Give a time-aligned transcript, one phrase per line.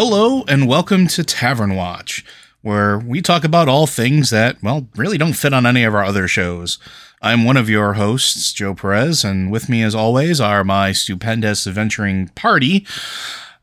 [0.00, 2.24] Hello, and welcome to Tavern Watch,
[2.62, 6.04] where we talk about all things that, well, really don't fit on any of our
[6.04, 6.78] other shows.
[7.20, 11.66] I'm one of your hosts, Joe Perez, and with me, as always, are my stupendous
[11.66, 12.86] adventuring party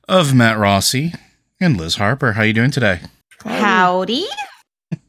[0.07, 1.13] of Matt Rossi
[1.59, 2.33] and Liz Harper.
[2.33, 3.01] How you doing today?
[3.43, 4.25] Howdy.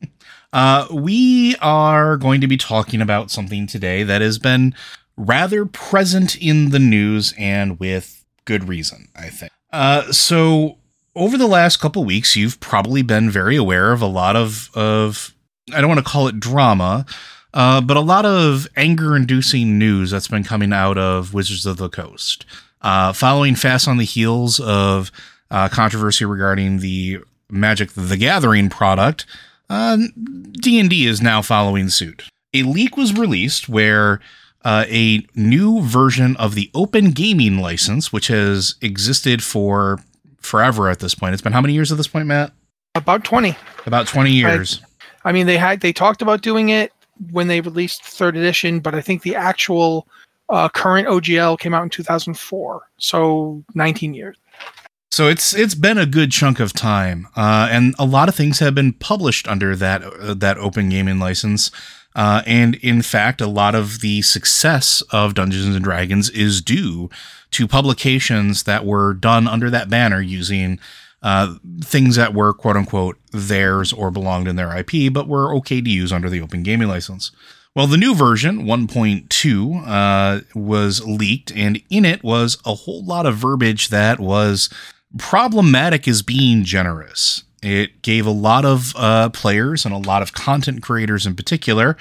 [0.52, 4.74] Uh, we are going to be talking about something today that has been
[5.16, 9.52] rather present in the news and with good reason, I think.
[9.70, 10.78] Uh, so
[11.16, 15.34] over the last couple weeks, you've probably been very aware of a lot of of
[15.74, 17.06] I don't want to call it drama,
[17.54, 21.88] uh, but a lot of anger-inducing news that's been coming out of Wizards of the
[21.88, 22.44] Coast,
[22.82, 25.10] uh, following fast on the heels of
[25.50, 27.18] uh, controversy regarding the
[27.50, 29.26] Magic the Gathering product.
[29.68, 32.28] D and D is now following suit.
[32.54, 34.20] A leak was released where
[34.64, 40.00] uh, a new version of the Open Gaming license, which has existed for
[40.46, 41.34] forever at this point.
[41.34, 42.52] It's been how many years at this point, Matt?
[42.94, 43.54] About 20.
[43.84, 44.80] About 20 years.
[45.24, 46.92] I, I mean, they had they talked about doing it
[47.30, 50.06] when they released third edition, but I think the actual
[50.48, 52.82] uh, current OGL came out in 2004.
[52.98, 54.36] So 19 years.
[55.10, 58.58] So it's it's been a good chunk of time, uh, and a lot of things
[58.58, 61.70] have been published under that uh, that open gaming license.
[62.16, 67.10] Uh, and in fact, a lot of the success of Dungeons and Dragons is due
[67.50, 70.80] to publications that were done under that banner using
[71.22, 75.82] uh, things that were quote unquote theirs or belonged in their IP, but were okay
[75.82, 77.32] to use under the open gaming license.
[77.74, 83.26] Well, the new version, 1.2, uh, was leaked, and in it was a whole lot
[83.26, 84.70] of verbiage that was
[85.18, 87.42] problematic as being generous.
[87.62, 91.96] It gave a lot of uh, players and a lot of content creators in particular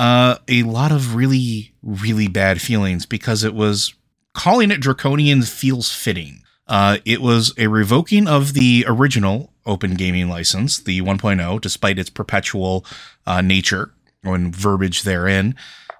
[0.00, 3.94] uh, a lot of really, really bad feelings because it was
[4.32, 6.42] calling it draconian feels fitting.
[6.66, 12.08] Uh, it was a revoking of the original open gaming license, the 1.0, despite its
[12.08, 12.84] perpetual
[13.26, 13.92] uh, nature
[14.22, 15.54] and verbiage therein.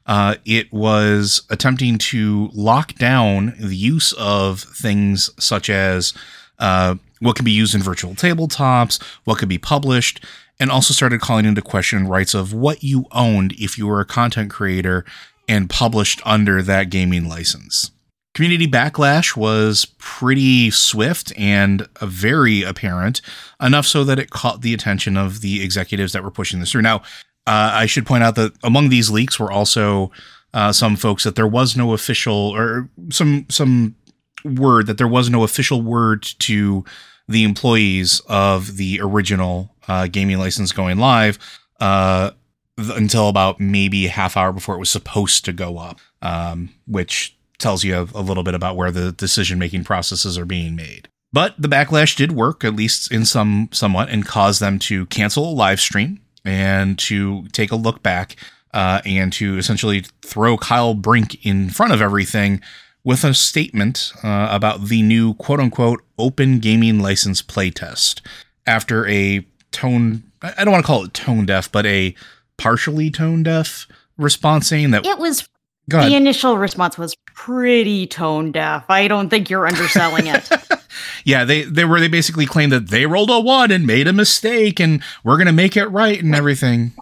[0.07, 6.15] Uh, it was attempting to lock down the use of things such as
[6.59, 10.25] uh, what can be used in virtual tabletops, what could be published,
[10.59, 14.05] and also started calling into question rights of what you owned if you were a
[14.05, 15.05] content creator
[15.49, 17.91] and published under that gaming license.
[18.35, 23.21] Community backlash was pretty swift and very apparent,
[23.61, 26.83] enough so that it caught the attention of the executives that were pushing this through.
[26.83, 26.99] Now,
[27.47, 30.13] uh, I should point out that among these leaks were also
[30.55, 33.97] uh, some folks that there was no official or some some
[34.45, 36.85] word that there was no official word to
[37.31, 41.39] the employees of the original uh, gaming license going live
[41.81, 42.33] uh,
[42.77, 47.37] until about maybe a half hour before it was supposed to go up, um, which
[47.59, 51.09] tells you a, a little bit about where the decision making processes are being made.
[51.33, 55.49] But the backlash did work, at least in some somewhat, and caused them to cancel
[55.49, 58.35] a live stream and to take a look back
[58.75, 62.61] uh, and to essentially throw Kyle Brink in front of everything
[63.05, 68.21] with a statement uh, about the new quote unquote open gaming license playtest
[68.67, 72.15] after a tone, I don't want to call it tone deaf, but a
[72.57, 73.87] partially tone deaf
[74.19, 75.49] response saying that it was
[75.89, 78.85] the initial response was pretty tone deaf.
[78.89, 80.49] I don't think you're underselling it.
[81.25, 84.13] yeah, they they were they basically claimed that they rolled a one and made a
[84.13, 86.93] mistake and we're gonna make it right and everything.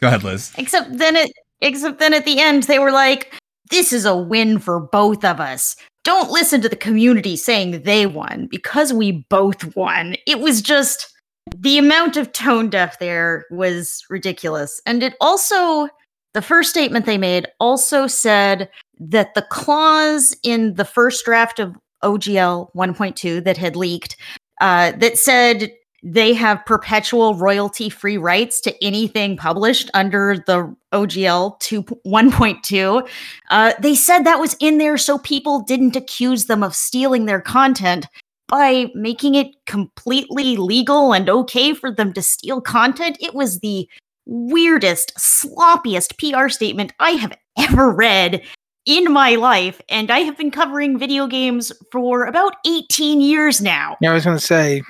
[0.00, 0.52] Go ahead, Liz.
[0.58, 3.34] Except then it except then at the end they were like,
[3.70, 5.76] This is a win for both of us.
[6.04, 10.16] Don't listen to the community saying they won because we both won.
[10.26, 11.12] It was just
[11.56, 14.80] the amount of tone deaf there was ridiculous.
[14.86, 15.88] And it also
[16.34, 18.70] the first statement they made also said
[19.00, 24.16] that the clause in the first draft of OGL 1.2 that had leaked
[24.60, 25.72] uh, that said
[26.02, 33.08] they have perpetual royalty free rights to anything published under the OGL 2 1.2.
[33.50, 37.40] Uh, they said that was in there so people didn't accuse them of stealing their
[37.40, 38.06] content
[38.46, 43.18] by making it completely legal and okay for them to steal content.
[43.20, 43.88] It was the
[44.24, 48.42] weirdest, sloppiest PR statement I have ever read
[48.86, 53.98] in my life, and I have been covering video games for about 18 years now.
[54.00, 54.82] Yeah, I was going to say,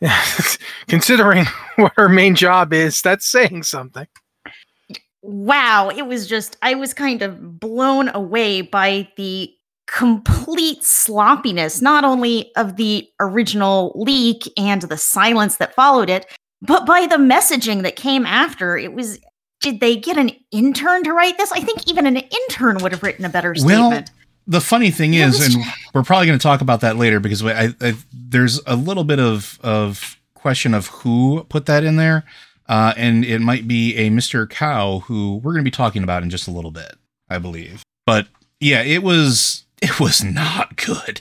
[0.88, 1.44] Considering
[1.76, 4.06] what her main job is, that's saying something.
[5.22, 9.50] Wow, it was just I was kind of blown away by the
[9.88, 16.26] complete sloppiness not only of the original leak and the silence that followed it,
[16.62, 18.76] but by the messaging that came after.
[18.76, 19.18] It was
[19.60, 21.50] did they get an intern to write this?
[21.50, 24.10] I think even an intern would have written a better Well, statement.
[24.46, 25.64] The funny thing Yeah, is, this- and
[25.94, 29.18] we're probably going to talk about that later because I, I, there's a little bit
[29.20, 32.24] of of question of who put that in there,
[32.68, 34.48] uh, and it might be a Mr.
[34.48, 36.94] Cow who we're going to be talking about in just a little bit,
[37.28, 37.82] I believe.
[38.06, 38.28] But
[38.60, 41.20] yeah, it was it was not good,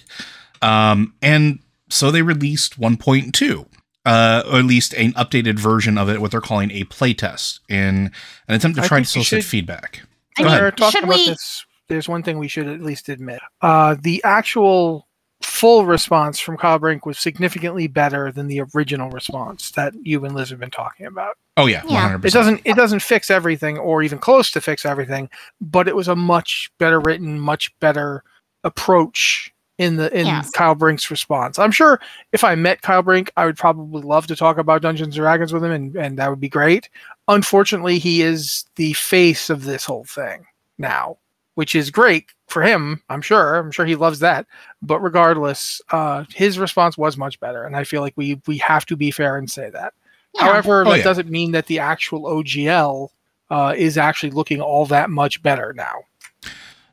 [0.62, 3.68] um, and so they released 1.2.
[4.08, 8.12] Uh, or at least an updated version of it, what they're calling a playtest, in
[8.48, 10.04] an attempt to I try to solicit should- feedback.
[10.38, 10.62] I Go mean, ahead.
[10.64, 11.66] We're talking should about we- this.
[11.88, 13.40] There's one thing we should at least admit.
[13.62, 15.08] Uh, the actual
[15.42, 20.34] full response from Kyle Brink was significantly better than the original response that you and
[20.34, 21.38] Liz have been talking about.
[21.58, 22.18] Oh yeah, Yeah.
[22.18, 22.26] 100%.
[22.26, 25.30] It doesn't it doesn't fix everything or even close to fix everything,
[25.62, 28.24] but it was a much better written, much better
[28.64, 30.50] approach in the in Yes.
[30.52, 31.60] Kyle Brink's response.
[31.60, 32.00] I'm sure
[32.32, 35.54] if I met Kyle Brink, I would probably love to talk about Dungeons and Dragons
[35.54, 36.90] with him and, and that would be great.
[37.28, 40.46] Unfortunately, he is the face of this whole thing
[40.78, 41.18] now,
[41.56, 43.56] which is great for him, I'm sure.
[43.56, 44.46] I'm sure he loves that.
[44.82, 47.64] But regardless, uh, his response was much better.
[47.66, 49.94] And I feel like we we have to be fair and say that.
[50.36, 50.44] Yeah.
[50.44, 51.04] However, Oh, that yeah.
[51.04, 53.10] doesn't mean that the actual OGL
[53.50, 55.96] uh, is actually looking all that much better now.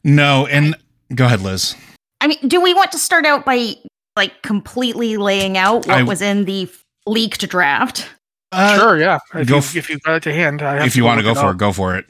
[0.04, 0.74] No, and
[1.14, 1.74] go ahead, Liz.
[2.20, 3.74] I mean, do we want to start out by
[4.16, 6.68] like completely laying out what I- was in the
[7.06, 8.08] leaked draft?
[8.52, 9.18] Uh, sure, yeah.
[9.34, 11.18] If go you, f- if you got it to hand, I have If you want
[11.18, 11.54] to go for up.
[11.54, 12.04] it, go for it.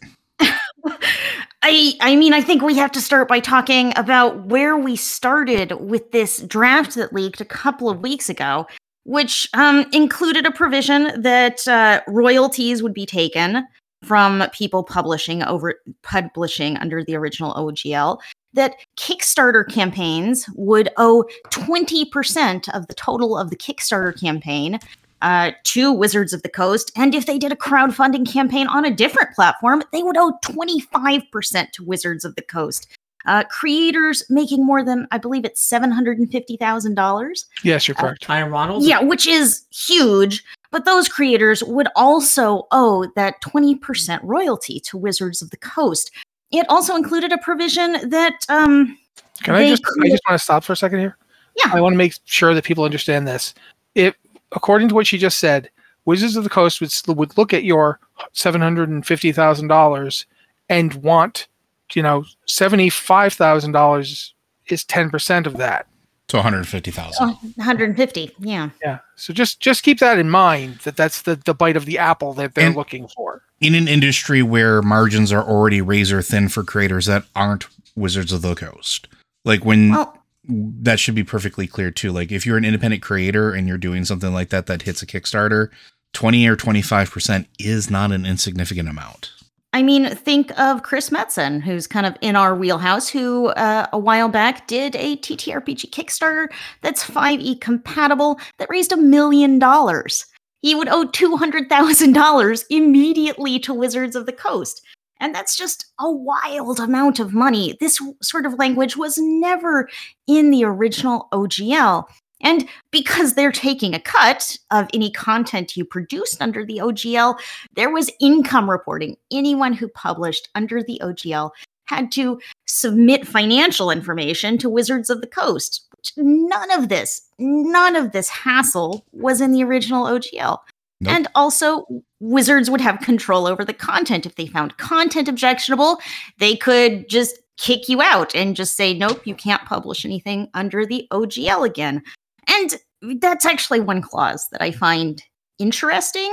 [1.62, 5.72] I I mean, I think we have to start by talking about where we started
[5.80, 8.66] with this draft that leaked a couple of weeks ago,
[9.04, 13.64] which um, included a provision that uh, royalties would be taken
[14.02, 18.18] from people publishing over publishing under the original OGL.
[18.54, 24.78] That Kickstarter campaigns would owe 20% of the total of the Kickstarter campaign
[25.22, 26.92] uh, to Wizards of the Coast.
[26.96, 31.70] And if they did a crowdfunding campaign on a different platform, they would owe 25%
[31.70, 32.88] to Wizards of the Coast.
[33.24, 37.44] Uh, creators making more than, I believe it's $750,000.
[37.62, 38.28] Yes, you're correct.
[38.28, 38.84] Iron Ronald?
[38.84, 40.44] Yeah, which is huge.
[40.72, 46.10] But those creators would also owe that 20% royalty to Wizards of the Coast.
[46.50, 48.98] It also included a provision that, um,
[49.44, 51.16] Can I they just I just want to stop for a second here?
[51.64, 51.72] Yeah.
[51.72, 53.54] I want to make sure that people understand this.
[53.94, 54.14] If
[54.54, 55.70] according to what she just said,
[56.04, 58.00] Wizards of the Coast would would look at your
[58.32, 60.26] seven hundred and fifty thousand dollars
[60.68, 61.46] and want,
[61.94, 64.34] you know, seventy five thousand dollars
[64.66, 65.86] is ten percent of that.
[66.28, 67.14] To 150,000.
[67.20, 68.34] oh, 150.
[68.38, 68.70] Yeah.
[68.82, 69.00] Yeah.
[69.16, 72.32] So just just keep that in mind that that's the the bite of the apple
[72.34, 73.42] that they're And- looking for.
[73.60, 78.42] In an industry where margins are already razor thin for creators that aren't Wizards of
[78.42, 79.06] the Coast.
[79.44, 82.12] Like when Well, that should be perfectly clear too.
[82.12, 85.06] Like if you're an independent creator and you're doing something like that that hits a
[85.06, 85.70] Kickstarter,
[86.12, 89.30] 20 or 25% is not an insignificant amount.
[89.74, 93.98] I mean, think of Chris Metzen, who's kind of in our wheelhouse, who uh, a
[93.98, 96.48] while back did a TTRPG Kickstarter
[96.82, 100.26] that's 5e compatible that raised a million dollars.
[100.60, 104.82] He would owe $200,000 immediately to Wizards of the Coast.
[105.22, 107.76] And that's just a wild amount of money.
[107.80, 109.88] This sort of language was never
[110.26, 112.04] in the original OGL.
[112.42, 117.38] And because they're taking a cut of any content you produced under the OGL,
[117.76, 119.16] there was income reporting.
[119.32, 121.50] Anyone who published under the OGL
[121.86, 125.86] had to submit financial information to Wizards of the Coast.
[126.16, 130.58] None of this, none of this hassle was in the original OGL.
[131.00, 131.14] Nope.
[131.14, 131.84] And also,
[132.22, 134.26] Wizards would have control over the content.
[134.26, 135.98] If they found content objectionable,
[136.38, 140.86] they could just kick you out and just say, nope, you can't publish anything under
[140.86, 142.00] the OGL again.
[142.46, 142.76] And
[143.20, 145.20] that's actually one clause that I find
[145.58, 146.30] interesting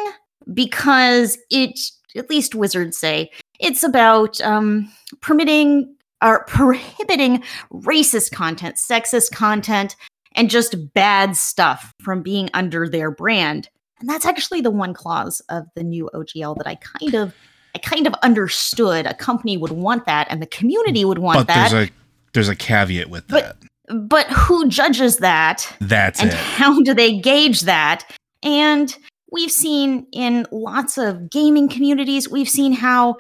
[0.54, 1.80] because it,
[2.16, 4.92] at least wizards say, it's about um,
[5.22, 7.44] permitting or prohibiting
[7.74, 9.96] racist content, sexist content,
[10.36, 13.70] and just bad stuff from being under their brand.
[14.00, 17.34] And that's actually the one clause of the new OGL that I kind of
[17.76, 21.48] I kind of understood a company would want that and the community would want but
[21.48, 21.70] that.
[21.72, 21.92] there's a
[22.34, 24.08] there's a caveat with But- that.
[24.10, 25.72] but who judges that?
[25.80, 26.36] That's and it.
[26.36, 28.06] how do they gauge that?
[28.44, 28.96] And
[29.32, 33.18] we've seen in lots of gaming communities, we've seen how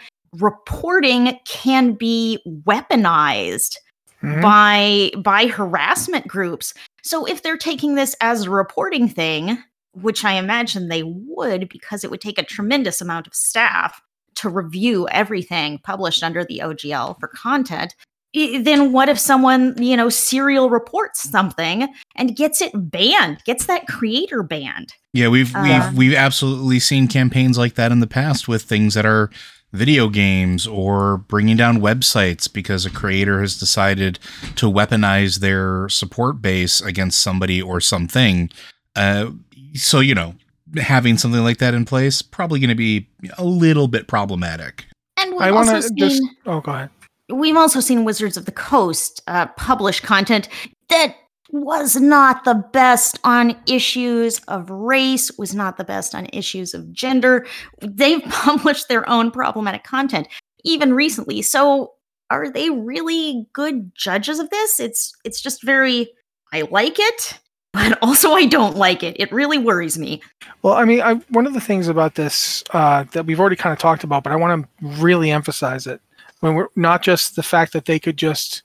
[0.49, 3.75] reporting can be weaponized
[4.23, 4.41] Mhm.
[4.41, 6.73] by by harassment groups.
[7.03, 9.57] So if they're taking this as a reporting thing,
[9.93, 14.01] which I imagine they would because it would take a tremendous amount of staff
[14.35, 17.95] to review everything published under the OGL for content.
[18.35, 23.65] i- Then what if someone, you know, serial reports something and gets it banned, gets
[23.65, 24.93] that creator banned?
[25.13, 28.93] Yeah, we've Uh, we've we've absolutely seen campaigns like that in the past with things
[28.93, 29.31] that are
[29.73, 34.17] video games or bringing down websites because a creator has decided
[34.55, 38.49] to weaponize their support base against somebody or something.
[38.95, 39.31] Uh,
[39.75, 40.35] so you know,
[40.77, 43.07] having something like that in place probably going to be
[43.37, 44.85] a little bit problematic.
[45.17, 46.23] And we've I want also to seen just.
[46.45, 46.89] Oh, go ahead.
[47.29, 50.49] we've also seen Wizards of the Coast uh, publish content
[50.89, 51.15] that
[51.51, 56.91] was not the best on issues of race, was not the best on issues of
[56.93, 57.45] gender.
[57.81, 60.27] They've published their own problematic content
[60.63, 61.41] even recently.
[61.41, 61.93] So
[62.29, 64.79] are they really good judges of this?
[64.79, 66.11] It's it's just very
[66.53, 67.39] I like it,
[67.73, 69.15] but also I don't like it.
[69.19, 70.21] It really worries me.
[70.61, 73.73] Well, I mean, I, one of the things about this uh, that we've already kind
[73.73, 76.01] of talked about, but I want to really emphasize it
[76.39, 78.63] when we're not just the fact that they could just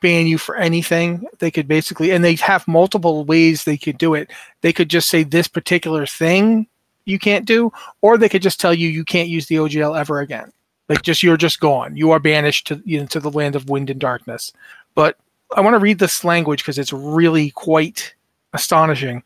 [0.00, 1.26] ban you for anything.
[1.38, 4.30] They could basically, and they have multiple ways they could do it.
[4.60, 6.66] They could just say this particular thing
[7.04, 10.20] you can't do, or they could just tell you you can't use the OGL ever
[10.20, 10.52] again.
[10.88, 11.96] Like just you're just gone.
[11.96, 14.52] You are banished to you know, to the land of wind and darkness.
[14.94, 15.16] But
[15.56, 18.14] I want to read this language because it's really quite
[18.52, 19.22] astonishing.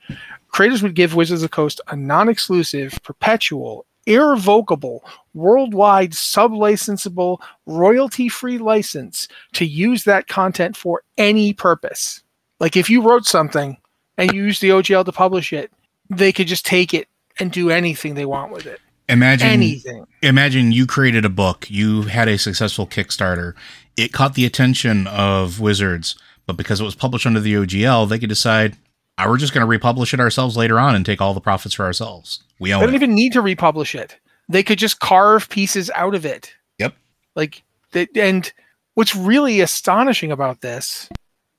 [0.48, 5.04] Creators would give Wizards of the Coast a non-exclusive, perpetual, irrevocable,
[5.34, 12.22] worldwide, sub-licensable, royalty-free license to use that content for any purpose.
[12.60, 13.76] Like if you wrote something
[14.16, 15.70] and you used the OGL to publish it,
[16.08, 18.80] they could just take it and do anything they want with it.
[19.08, 20.04] Imagine Anything.
[20.22, 23.54] imagine you created a book, you had a successful Kickstarter,
[23.96, 26.16] it caught the attention of Wizards,
[26.46, 28.76] but because it was published under the OGL, they could decide,
[29.18, 31.74] "Ah, we're just going to republish it ourselves later on and take all the profits
[31.74, 32.42] for ourselves.
[32.58, 32.94] We They don't it.
[32.94, 34.18] even need to republish it.
[34.48, 36.52] They could just carve pieces out of it.
[36.78, 36.94] Yep.
[37.34, 38.52] Like, they, and
[38.94, 41.08] what's really astonishing about this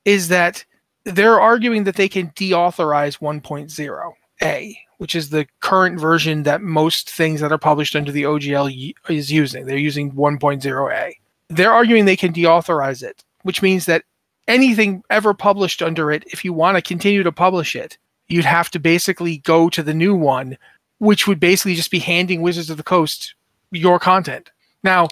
[0.06, 0.64] is that
[1.04, 7.42] they're arguing that they can deauthorize 1.0a, which is the current version that most things
[7.42, 9.66] that are published under the OGL is using.
[9.66, 11.14] They're using 1.0a.
[11.50, 14.04] They're arguing they can deauthorize it, which means that
[14.48, 18.70] anything ever published under it, if you want to continue to publish it, you'd have
[18.72, 20.58] to basically go to the new one,
[21.00, 23.36] which would basically just be handing Wizards of the Coast
[23.72, 24.52] your content.
[24.84, 25.08] Now,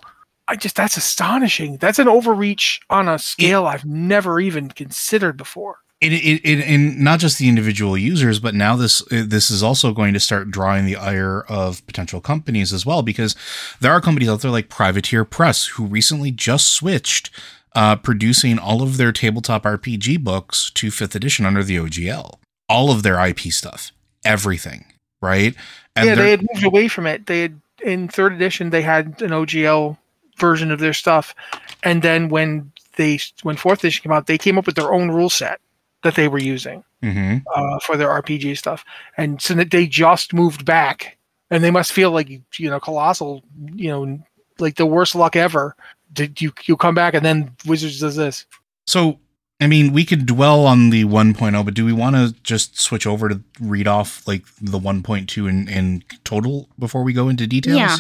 [0.48, 1.77] I just that's astonishing.
[1.77, 5.80] That's an overreach on a scale I've never even considered before.
[6.01, 9.63] it, it, it, and not just the individual users, but now this uh, this is
[9.63, 13.36] also going to start drawing the ire of potential companies as well, because
[13.80, 17.32] there are companies out there like Privateer Press who recently just switched,
[17.75, 22.36] uh, producing all of their tabletop RPG books to fifth edition under the OGL,
[22.70, 23.91] all of their IP stuff,
[24.24, 24.86] everything,
[25.22, 25.53] right?
[25.98, 27.25] yeah, they're- had moved away from it.
[27.27, 29.98] They had in third edition they had an OGL
[30.38, 31.36] version of their stuff,
[31.84, 35.12] and then when they when fourth edition came out, they came up with their own
[35.12, 35.60] rule set
[36.03, 36.84] that they were using.
[37.03, 37.44] Mhm.
[37.55, 38.84] uh, for their RPG stuff,
[39.15, 41.17] and so that they just moved back,
[41.51, 43.44] and they must feel like you know colossal,
[43.75, 44.20] you know,
[44.58, 45.75] like the worst luck ever.
[46.14, 48.46] Did you you come back and then Wizards does this?
[48.88, 49.20] So,
[49.60, 53.08] I mean, we could dwell on the 1.0, but do we want to just switch
[53.08, 57.78] over to read off like the 1.2 in, in total before we go into details?
[57.78, 57.98] Yeah.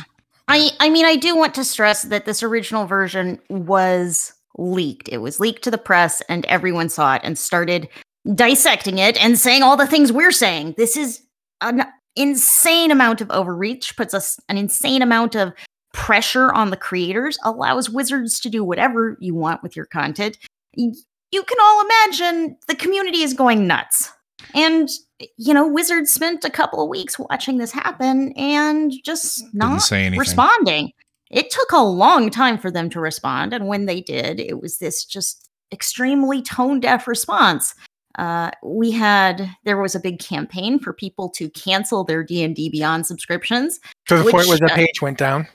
[0.47, 5.09] I I mean I do want to stress that this original version was leaked.
[5.09, 7.89] It was leaked to the press and everyone saw it and started
[8.33, 10.75] dissecting it and saying all the things we're saying.
[10.77, 11.21] This is
[11.61, 11.85] an
[12.15, 15.53] insane amount of overreach, puts us an insane amount of
[15.95, 20.37] pressure on the creators, allows wizards to do whatever you want with your content.
[20.75, 20.93] You
[21.31, 24.11] can all imagine the community is going nuts.
[24.53, 24.89] And
[25.37, 29.91] you know, Wizards spent a couple of weeks watching this happen and just Didn't not
[29.91, 30.19] anything.
[30.19, 30.91] responding.
[31.31, 34.77] It took a long time for them to respond, and when they did, it was
[34.77, 37.73] this just extremely tone deaf response.
[38.17, 42.55] Uh, we had there was a big campaign for people to cancel their D and
[42.55, 43.79] D Beyond subscriptions.
[44.07, 45.47] To the point where the uh, page went down.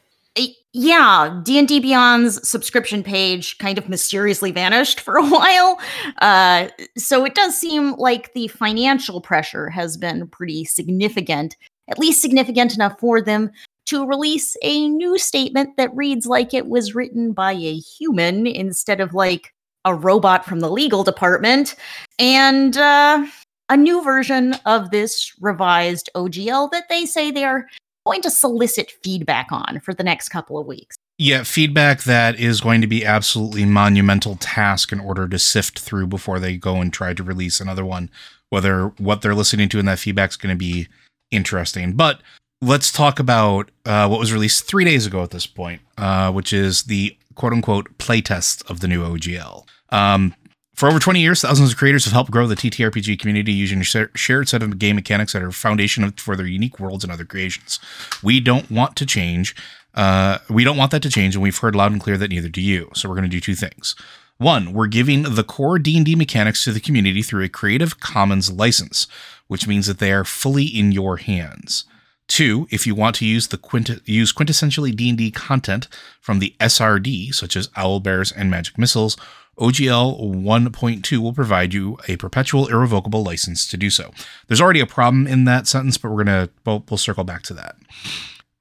[0.73, 5.81] Yeah, D and D Beyond's subscription page kind of mysteriously vanished for a while.
[6.19, 11.57] Uh, so it does seem like the financial pressure has been pretty significant,
[11.89, 13.51] at least significant enough for them
[13.87, 19.01] to release a new statement that reads like it was written by a human instead
[19.01, 19.53] of like
[19.85, 21.75] a robot from the legal department,
[22.21, 23.27] and uh,
[23.71, 27.67] a new version of this revised OGL that they say they are
[28.07, 30.97] going to solicit feedback on for the next couple of weeks.
[31.19, 36.07] Yeah, feedback that is going to be absolutely monumental task in order to sift through
[36.07, 38.11] before they go and try to release another one
[38.51, 40.89] whether what they're listening to in that feedback is going to be
[41.31, 41.93] interesting.
[41.95, 42.21] But
[42.61, 46.53] let's talk about uh, what was released three days ago at this point, uh, which
[46.53, 49.65] is the quote unquote playtest of the new OGL.
[49.91, 50.35] Um,
[50.81, 54.09] for over 20 years, thousands of creators have helped grow the TTRPG community using a
[54.17, 57.79] shared set of game mechanics that are foundation for their unique worlds and other creations.
[58.23, 59.55] We don't want to change.
[59.95, 62.49] Uh, we don't want that to change, and we've heard loud and clear that neither
[62.49, 62.89] do you.
[62.95, 63.95] So we're going to do two things.
[64.39, 69.07] One, we're giving the core D&D mechanics to the community through a Creative Commons license,
[69.49, 71.85] which means that they are fully in your hands.
[72.27, 75.89] Two, if you want to use the quint- use quintessentially D&D content
[76.23, 79.19] from the SRD, such as Owl Bears and Magic Missiles,
[79.61, 84.11] OGL 1.2 will provide you a perpetual irrevocable license to do so.
[84.49, 87.55] There's already a problem in that sentence, but we're gonna we'll, we'll circle back to
[87.55, 87.77] that.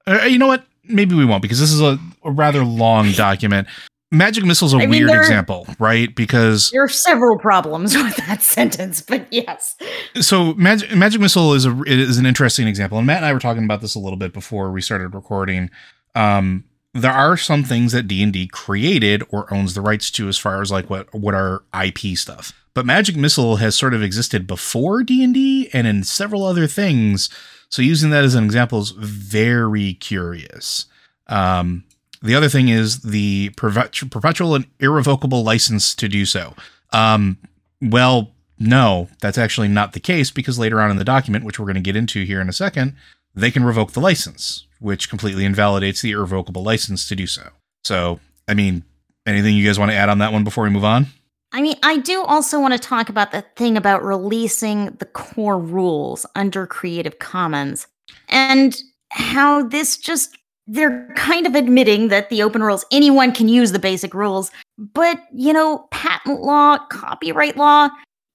[0.06, 0.64] Uh, you know what?
[0.84, 3.66] Maybe we won't because this is a, a rather long document.
[4.12, 6.12] Magic Missile's a I mean, weird there- example, right?
[6.12, 9.76] Because There are several problems with that sentence, but yes.
[10.20, 13.38] so Magic, Magic Missile is a is an interesting example, and Matt and I were
[13.38, 15.70] talking about this a little bit before we started recording.
[16.16, 20.28] Um, there are some things that D and D created or owns the rights to,
[20.28, 22.52] as far as like what what are IP stuff.
[22.74, 26.66] But Magic Missile has sort of existed before D and D and in several other
[26.66, 27.28] things.
[27.68, 30.86] So using that as an example is very curious.
[31.28, 31.84] Um,
[32.22, 36.54] the other thing is the perpetual and irrevocable license to do so.
[36.92, 37.38] Um,
[37.80, 41.66] well, no, that's actually not the case because later on in the document, which we're
[41.66, 42.94] going to get into here in a second,
[43.34, 47.50] they can revoke the license, which completely invalidates the irrevocable license to do so.
[47.84, 48.18] So,
[48.48, 48.84] I mean,
[49.26, 51.06] anything you guys want to add on that one before we move on?
[51.52, 55.58] I mean, I do also want to talk about the thing about releasing the core
[55.58, 57.86] rules under Creative Commons
[58.28, 63.72] and how this just, they're kind of admitting that the open rules, anyone can use
[63.72, 67.88] the basic rules, but, you know, patent law, copyright law,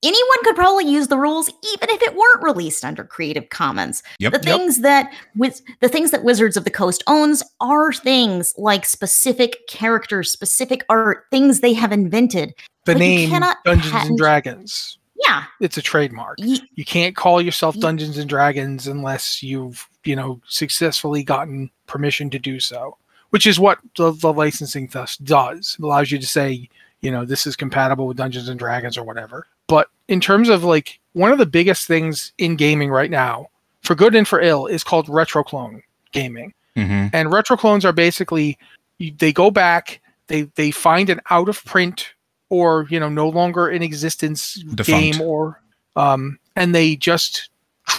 [0.04, 4.04] anyone could probably use the rules even if it weren't released under Creative Commons.
[4.20, 4.34] Yep.
[4.34, 8.86] The things that with the things that Wizards of the Coast owns are things like
[8.86, 12.54] specific characters, specific art, things they have invented.
[12.86, 13.30] The name
[13.64, 15.00] Dungeons and Dragons.
[15.26, 16.38] Yeah, It's a trademark.
[16.40, 22.30] ye- You can't call yourself Dungeons and Dragons unless you've, you know, successfully gotten permission
[22.32, 22.98] to do so,
[23.30, 25.78] which is what the, the licensing thus does.
[25.80, 26.70] It allows you to say,
[27.00, 29.48] you know, this is compatible with Dungeons and Dragons or whatever.
[29.68, 33.48] But in terms of like one of the biggest things in gaming right now,
[33.84, 36.54] for good and for ill, is called retroclone gaming.
[36.76, 37.16] Mm-hmm.
[37.16, 38.58] And retroclones are basically
[39.00, 42.14] they go back, they they find an out of print
[42.50, 44.88] or you know no longer in existence Defunct.
[44.88, 45.62] game or
[45.96, 47.50] um, and they just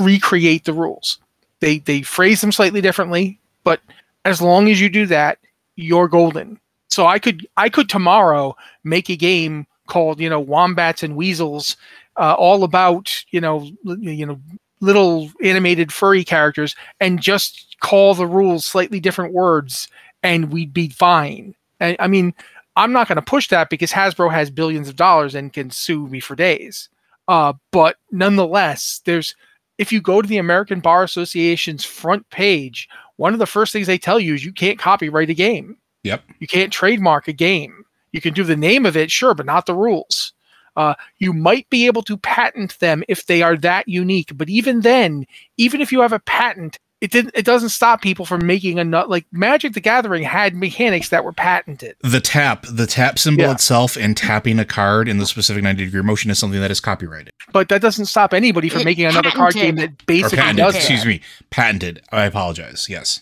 [0.00, 1.18] recreate the rules.
[1.60, 3.80] They they phrase them slightly differently, but
[4.24, 5.38] as long as you do that,
[5.76, 6.60] you're golden.
[6.88, 11.76] So I could I could tomorrow make a game called you know wombats and weasels,
[12.16, 14.40] uh, all about you know you know
[14.80, 19.88] little animated furry characters, and just call the rules slightly different words,
[20.22, 21.54] and we'd be fine.
[21.80, 22.34] I, I mean,
[22.76, 26.06] I'm not going to push that because Hasbro has billions of dollars and can sue
[26.08, 26.88] me for days.
[27.28, 29.34] Uh, but nonetheless, there's
[29.78, 33.86] if you go to the American Bar Association's front page, one of the first things
[33.86, 35.76] they tell you is you can't copyright a game.
[36.04, 36.22] Yep.
[36.38, 37.84] You can't trademark a game.
[38.16, 40.32] You can do the name of it, sure, but not the rules.
[40.74, 44.80] Uh, you might be able to patent them if they are that unique, but even
[44.80, 45.26] then,
[45.58, 47.32] even if you have a patent, it didn't.
[47.36, 49.10] It doesn't stop people from making a nut.
[49.10, 51.94] Like Magic: The Gathering had mechanics that were patented.
[52.02, 53.52] The tap, the tap symbol Yeah.
[53.52, 56.80] itself, and tapping a card in the specific 90 degree motion is something that is
[56.80, 57.32] copyrighted.
[57.52, 59.98] But that doesn't stop anybody from It making another card game patented.
[59.98, 61.08] that Or basically patented, does excuse that.
[61.08, 61.20] me.
[61.50, 62.00] Patented.
[62.12, 62.86] I apologize.
[62.88, 63.20] Yes.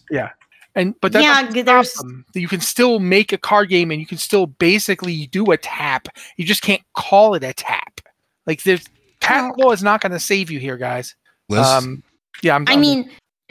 [0.75, 4.01] And but that Yeah, doesn't stop there's- You can still make a card game, and
[4.01, 6.09] you can still basically do a tap.
[6.37, 8.01] You just can't call it a tap.
[8.47, 8.85] Like there's
[9.21, 11.15] patent law is not going to save you here, guys.
[11.49, 11.67] Liz?
[11.67, 12.03] Um,
[12.43, 12.65] yeah, I'm.
[12.69, 13.11] I I'm- mean,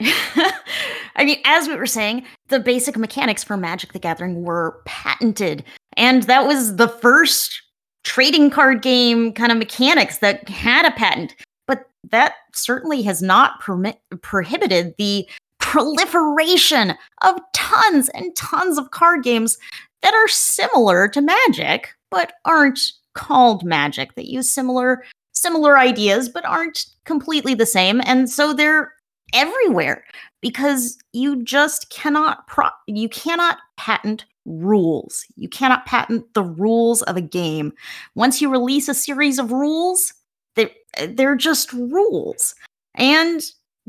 [1.16, 5.64] I mean, as we were saying, the basic mechanics for Magic the Gathering were patented,
[5.96, 7.62] and that was the first
[8.02, 11.34] trading card game kind of mechanics that had a patent.
[11.66, 15.26] But that certainly has not permit prohibited the
[15.74, 19.58] proliferation of tons and tons of card games
[20.02, 22.78] that are similar to Magic, but aren't
[23.14, 24.14] called Magic.
[24.14, 28.92] That use similar similar ideas, but aren't completely the same, and so they're
[29.32, 30.04] everywhere
[30.40, 35.26] because you just cannot pro- you cannot patent rules.
[35.34, 37.72] You cannot patent the rules of a game.
[38.14, 40.14] Once you release a series of rules,
[40.54, 40.72] they
[41.08, 42.54] they're just rules.
[42.94, 43.42] And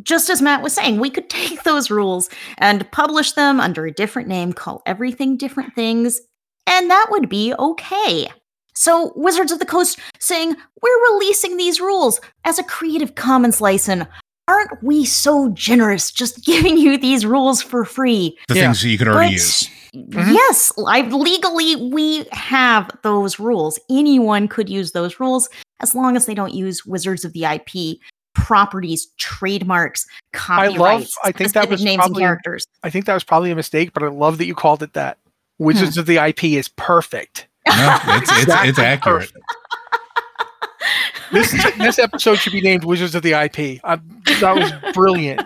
[0.04, 3.92] just as Matt was saying, we could take those rules and publish them under a
[3.92, 6.22] different name, call everything different things,
[6.68, 8.28] and that would be okay.
[8.78, 14.06] So, Wizards of the Coast saying, We're releasing these rules as a Creative Commons license.
[14.48, 18.38] Aren't we so generous just giving you these rules for free?
[18.50, 18.62] The Yeah.
[18.64, 19.70] things that you could already But- use.
[19.96, 20.34] Mhm.
[20.34, 23.80] Yes, I, legally, we have those rules.
[23.90, 25.48] Anyone could use those rules
[25.80, 28.00] as long as they don't use Wizards of the IP
[28.46, 32.68] properties, trademarks, copyrights, I think that was names and characters.
[32.84, 35.18] I think that was probably a mistake, but I love that you called it that.
[35.58, 36.02] Wizards hmm.
[36.02, 37.48] of the IP is perfect.
[37.68, 39.32] No, it's, it's, it's accurate.
[41.32, 43.82] This this episode should be named Wizards of the IP.
[43.84, 45.42] I, um, that was brilliant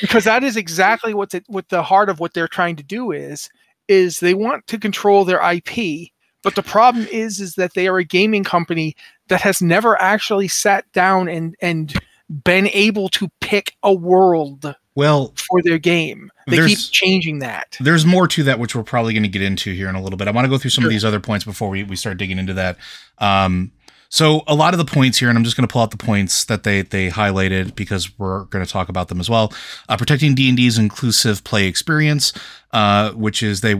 [0.00, 3.10] because that is exactly what the, what the heart of what they're trying to do
[3.10, 3.50] is
[3.88, 6.10] is they want to control their IP.
[6.44, 8.94] But the problem is is that they are a gaming company
[9.26, 11.92] that has never actually sat down and and
[12.28, 16.30] been able to pick a world Well, for their game.
[16.46, 17.76] They keep changing that.
[17.80, 20.16] there's more to that, which we're probably going to get into here in a little
[20.16, 20.28] bit.
[20.28, 22.38] I want to go through some of these other points before we, we start digging
[22.38, 22.78] into that.
[23.18, 23.72] Um,
[24.10, 25.98] so a lot of the points here, and I'm just going to pull out the
[25.98, 29.52] points that they they highlighted because we're going to talk about them as well.
[29.88, 32.32] Uh, protecting D and D's inclusive play experience,
[32.72, 33.78] uh, which is they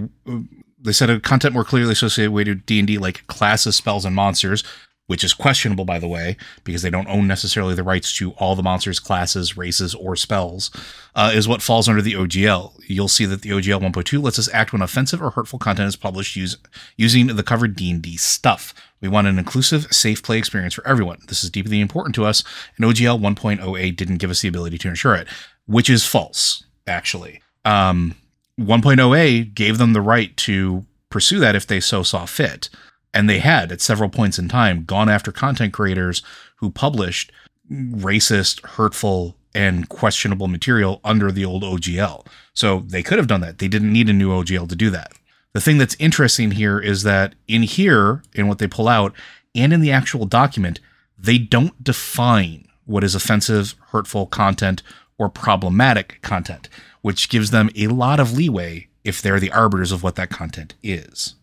[0.81, 4.15] they said a content more clearly associated with D and D like classes, spells, and
[4.15, 4.65] monsters.
[5.09, 8.55] Which is questionable, by the way, because they don't own necessarily the rights to all
[8.55, 10.71] the monsters, classes, races, or spells
[11.15, 12.75] uh, is what falls under the OGL.
[12.87, 15.97] You'll see that the OGL 1.2 lets us act when offensive or hurtful content is
[15.97, 16.59] published use,
[16.97, 18.75] using the covered D&D stuff.
[19.01, 21.21] We want an inclusive, safe play experience for everyone.
[21.29, 22.45] This is deeply important to us,
[22.77, 25.27] and OGL 1.0a didn't give us the ability to ensure it,
[25.67, 27.41] which is false, actually.
[27.65, 28.15] Um,
[28.59, 32.69] 1.0a gave them the right to pursue that if they so saw fit.
[33.15, 36.23] And they had, at several points in time, gone after content creators
[36.57, 37.33] who published
[37.71, 42.27] racist, hurtful, and questionable material under the old OGL.
[42.55, 43.59] So they could have done that.
[43.59, 45.13] They didn't need a new OGL to do that.
[45.55, 49.15] The thing that's interesting here is that in here, in what they pull out,
[49.55, 50.81] and in the actual document,
[51.19, 54.83] they don't define what is offensive, hurtful content
[55.19, 56.69] or problematic content,
[57.03, 60.75] which gives them a lot of leeway if they're the arbiters of what that content
[60.83, 61.35] is.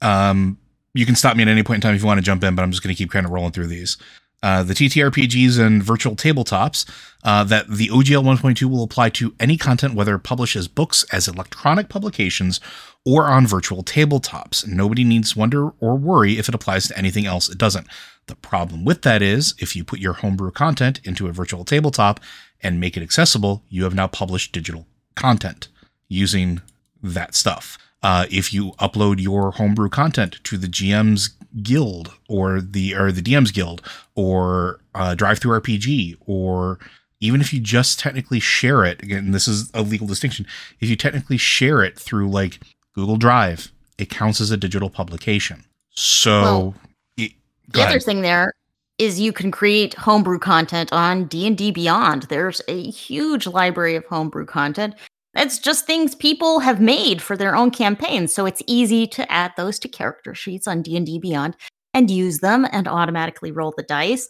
[0.00, 0.58] Um,
[0.94, 2.54] you can stop me at any point in time if you want to jump in,
[2.54, 3.96] but I'm just going to keep kind of rolling through these.
[4.42, 6.86] Uh, the TTRPGs and virtual tabletops
[7.24, 11.26] uh, that the OGL 1.2 will apply to any content, whether published as books, as
[11.26, 12.60] electronic publications,
[13.06, 14.66] or on virtual tabletops.
[14.66, 17.48] Nobody needs wonder or worry if it applies to anything else.
[17.48, 17.86] It doesn't.
[18.26, 22.20] The problem with that is if you put your homebrew content into a virtual tabletop
[22.62, 25.68] and make it accessible, you have now published digital content
[26.08, 26.60] using
[27.02, 27.78] that stuff.
[28.04, 31.30] Uh, if you upload your homebrew content to the GM's
[31.62, 33.80] guild or the or the DM's guild
[34.14, 36.78] or uh, DriveThruRPG or
[37.20, 40.46] even if you just technically share it, again, this is a legal distinction.
[40.80, 42.60] If you technically share it through like
[42.94, 45.64] Google Drive, it counts as a digital publication.
[45.94, 46.74] So, Well,
[47.16, 47.32] it-
[47.68, 48.52] The go other thing there
[48.98, 52.24] is you can create homebrew content on D&D Beyond.
[52.24, 54.94] There's a huge library of homebrew content.
[55.36, 59.52] It's just things people have made for their own campaigns, so it's easy to add
[59.56, 61.56] those to character sheets on D&D Beyond
[61.92, 64.28] and use them and automatically roll the dice.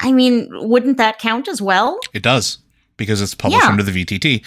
[0.00, 1.98] I mean, wouldn't that count as well?
[2.12, 2.58] It does
[2.96, 3.70] because it's published Yeah.
[3.70, 4.44] under the VTT.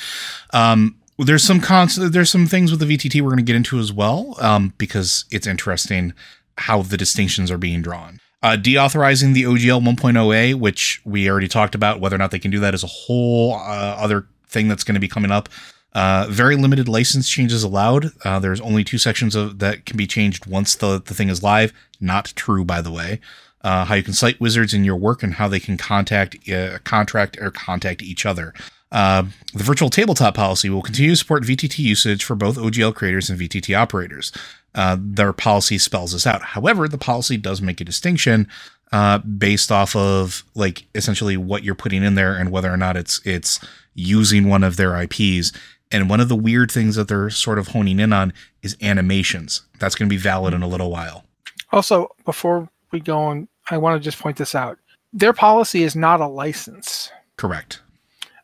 [0.53, 3.79] Um, there's some cons- there's some things with the VTT we're going to get into
[3.79, 6.13] as well um, because it's interesting
[6.59, 8.19] how the distinctions are being drawn.
[8.43, 12.51] Uh, deauthorizing the OGL 1.0A, which we already talked about, whether or not they can
[12.51, 15.49] do that is a whole uh, other thing that's going to be coming up.
[15.93, 18.11] Uh, very limited license changes allowed.
[18.23, 21.41] Uh, there's only two sections of that can be changed once the, the thing is
[21.41, 21.73] live.
[21.99, 23.19] Not true, by the way.
[23.61, 26.77] Uh, how you can cite wizards in your work and how they can contact, uh,
[26.83, 28.53] contract, or contact each other.
[28.91, 29.23] Uh,
[29.53, 33.39] the virtual tabletop policy will continue to support VTT usage for both OGL creators and
[33.39, 34.31] VTT operators.
[34.97, 36.41] Their policy spells this out.
[36.41, 38.47] However, the policy does make a distinction
[39.37, 43.19] based off of like essentially what you're putting in there and whether or not it's
[43.25, 43.59] it's
[43.97, 45.51] using one of their IPs.
[45.91, 49.61] And one of the weird things that they're sort of honing in on is animations.
[49.79, 51.23] That's going to be valid in a little while.
[51.71, 54.77] Also, before we go on, I want to just point this out.
[55.13, 57.09] Their policy is not a license.
[57.37, 57.81] Correct.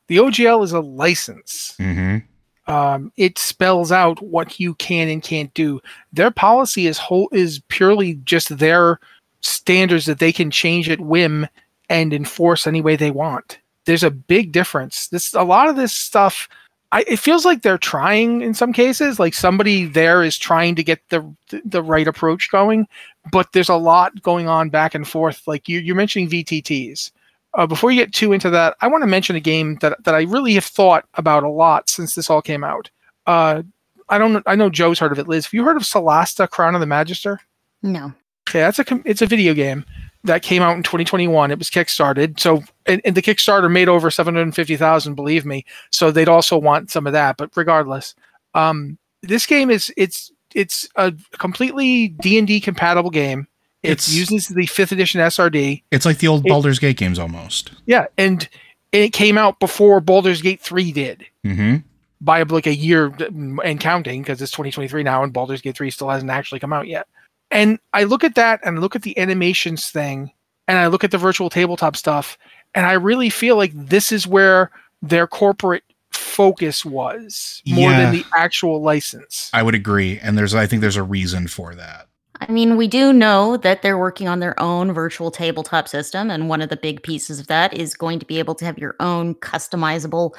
[0.08, 1.76] The OGL is a license.
[1.80, 2.72] Mm-hmm.
[2.72, 5.82] Um, it spells out what you can and can't do.
[6.14, 9.00] Their policy is whole is purely just their
[9.42, 11.48] standards that they can change at whim
[11.90, 13.60] and enforce any way they want.
[13.86, 15.10] There's a big difference.
[15.10, 16.48] This a lot of this stuff.
[16.94, 19.20] I, it feels like they're trying in some cases.
[19.20, 22.88] Like somebody there is trying to get the the right approach going,
[23.32, 25.48] but there's a lot going on back and forth.
[25.48, 27.12] Like you, you're mentioning VTTs.
[27.56, 30.16] Uh, before you get too into that, I want to mention a game that, that
[30.16, 32.92] I really have thought about a lot since this all came out.
[33.26, 33.64] Uh,
[34.10, 34.44] I don't.
[34.46, 35.28] I know Joe's heard of it.
[35.28, 37.40] Liz, have you heard of Solasta: Crown of the Magister?
[37.82, 38.14] No.
[38.48, 39.84] Okay, that's a com- it's a video game
[40.26, 41.52] that came out in 2021.
[41.52, 45.16] It was kickstarted, so and, and the Kickstarter made over 750,000.
[45.16, 47.38] Believe me, so they'd also want some of that.
[47.38, 48.16] But regardless,
[48.54, 53.48] um, this game is it's it's a completely D and D compatible game.
[53.82, 55.84] It It's- uses the fifth edition SRD.
[55.92, 57.72] It's like the old It- Baldur's Gate games almost.
[57.86, 58.48] Yeah, and
[58.94, 61.78] it came out before Baldur's Gate 3 did Mm-hmm.
[62.22, 66.10] by like a year and counting because it's 2023 now and Baldur's Gate 3 still
[66.10, 67.08] hasn't actually come out yet.
[67.54, 70.32] And I look at that and I look at the animations thing
[70.68, 72.38] and I look at the virtual tabletop stuff
[72.74, 78.00] and I really feel like this is where their corporate focus was more Yeah.
[78.02, 79.52] than the actual license.
[79.54, 82.08] I would agree, and there's I think there's a reason for that.
[82.42, 86.50] I mean, we do know that they're working on their own virtual tabletop system, and
[86.50, 88.96] one of the big pieces of that is going to be able to have your
[89.00, 90.32] own customizable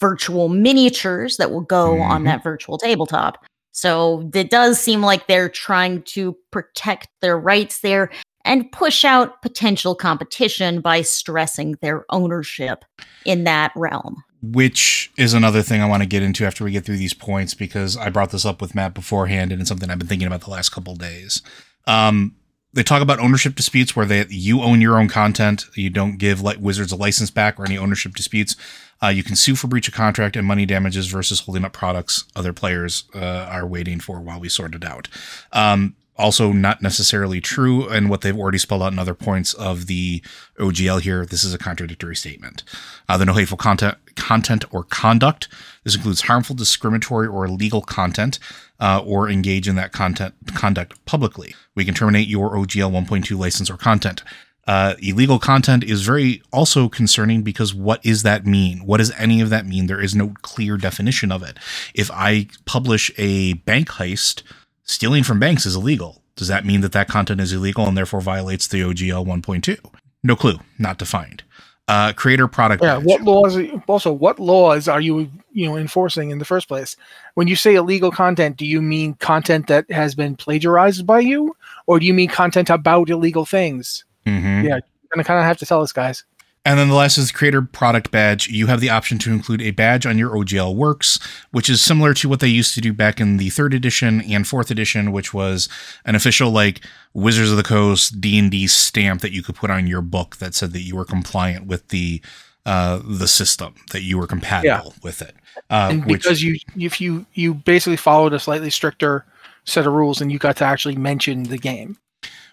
[0.00, 2.24] virtual miniatures that will go on Mhm.
[2.26, 3.44] that virtual tabletop.
[3.72, 8.10] So it does seem like they're trying to protect their rights there
[8.44, 12.84] and push out potential competition by stressing their ownership
[13.24, 14.24] in that realm.
[14.42, 17.52] which is another thing I want to get into after we get through these points
[17.52, 20.40] because I brought this up with Matt beforehand and it's something I've been thinking about
[20.42, 21.42] the last couple days.
[21.86, 22.36] Um,
[22.72, 26.40] they talk about ownership disputes where they you own your own content, you don't give
[26.40, 28.56] like Wizards a license back or any ownership disputes.
[29.02, 32.24] Uh, you can sue for breach of contract and money damages versus holding up products
[32.36, 35.08] other players uh, are waiting for while we sort it out.
[35.52, 39.86] Um, also, not necessarily true, and what they've already spelled out in other points of
[39.86, 40.22] the
[40.58, 41.24] OGL here.
[41.24, 42.62] This is a contradictory statement.
[43.08, 45.48] Uh, the no hateful content, content or conduct.
[45.82, 48.38] This includes harmful, discriminatory, or illegal content,
[48.78, 51.54] uh, or engage in that content conduct publicly.
[51.74, 54.22] We can terminate your OGL 1.2 license or content.
[54.66, 58.78] Uh, illegal content is very also concerning because what does that mean?
[58.86, 59.86] What does any of that mean?
[59.86, 61.58] There is no clear definition of it.
[61.94, 64.42] If I publish a bank heist,
[64.84, 66.22] stealing from banks is illegal.
[66.36, 69.78] Does that mean that that content is illegal and therefore violates the OGL 1.2?
[70.22, 71.42] No clue, not defined.
[71.88, 72.82] Uh, creator product.
[72.82, 73.04] Yeah, badge.
[73.04, 76.94] what laws also what laws are you you know enforcing in the first place?
[77.34, 81.56] When you say illegal content, do you mean content that has been plagiarized by you
[81.86, 84.04] or do you mean content about illegal things?
[84.26, 84.64] Mhm.
[84.64, 84.76] Yeah.
[84.76, 86.24] You're going to kind of have to tell us guys.
[86.64, 88.48] And then the last is creator product badge.
[88.48, 91.18] You have the option to include a badge on your OGL works,
[91.52, 94.46] which is similar to what they used to do back in the third edition and
[94.46, 95.70] fourth edition, which was
[96.04, 96.82] an official like
[97.14, 100.36] Wizards of the Coast D and D stamp that you could put on your book
[100.36, 102.20] that said that you were compliant with the
[102.66, 105.34] uh, the system, that you were compatible with it.
[105.70, 109.24] Uh, and which, because you if you you basically followed a slightly stricter
[109.64, 111.96] set of rules and you got to actually mention the game.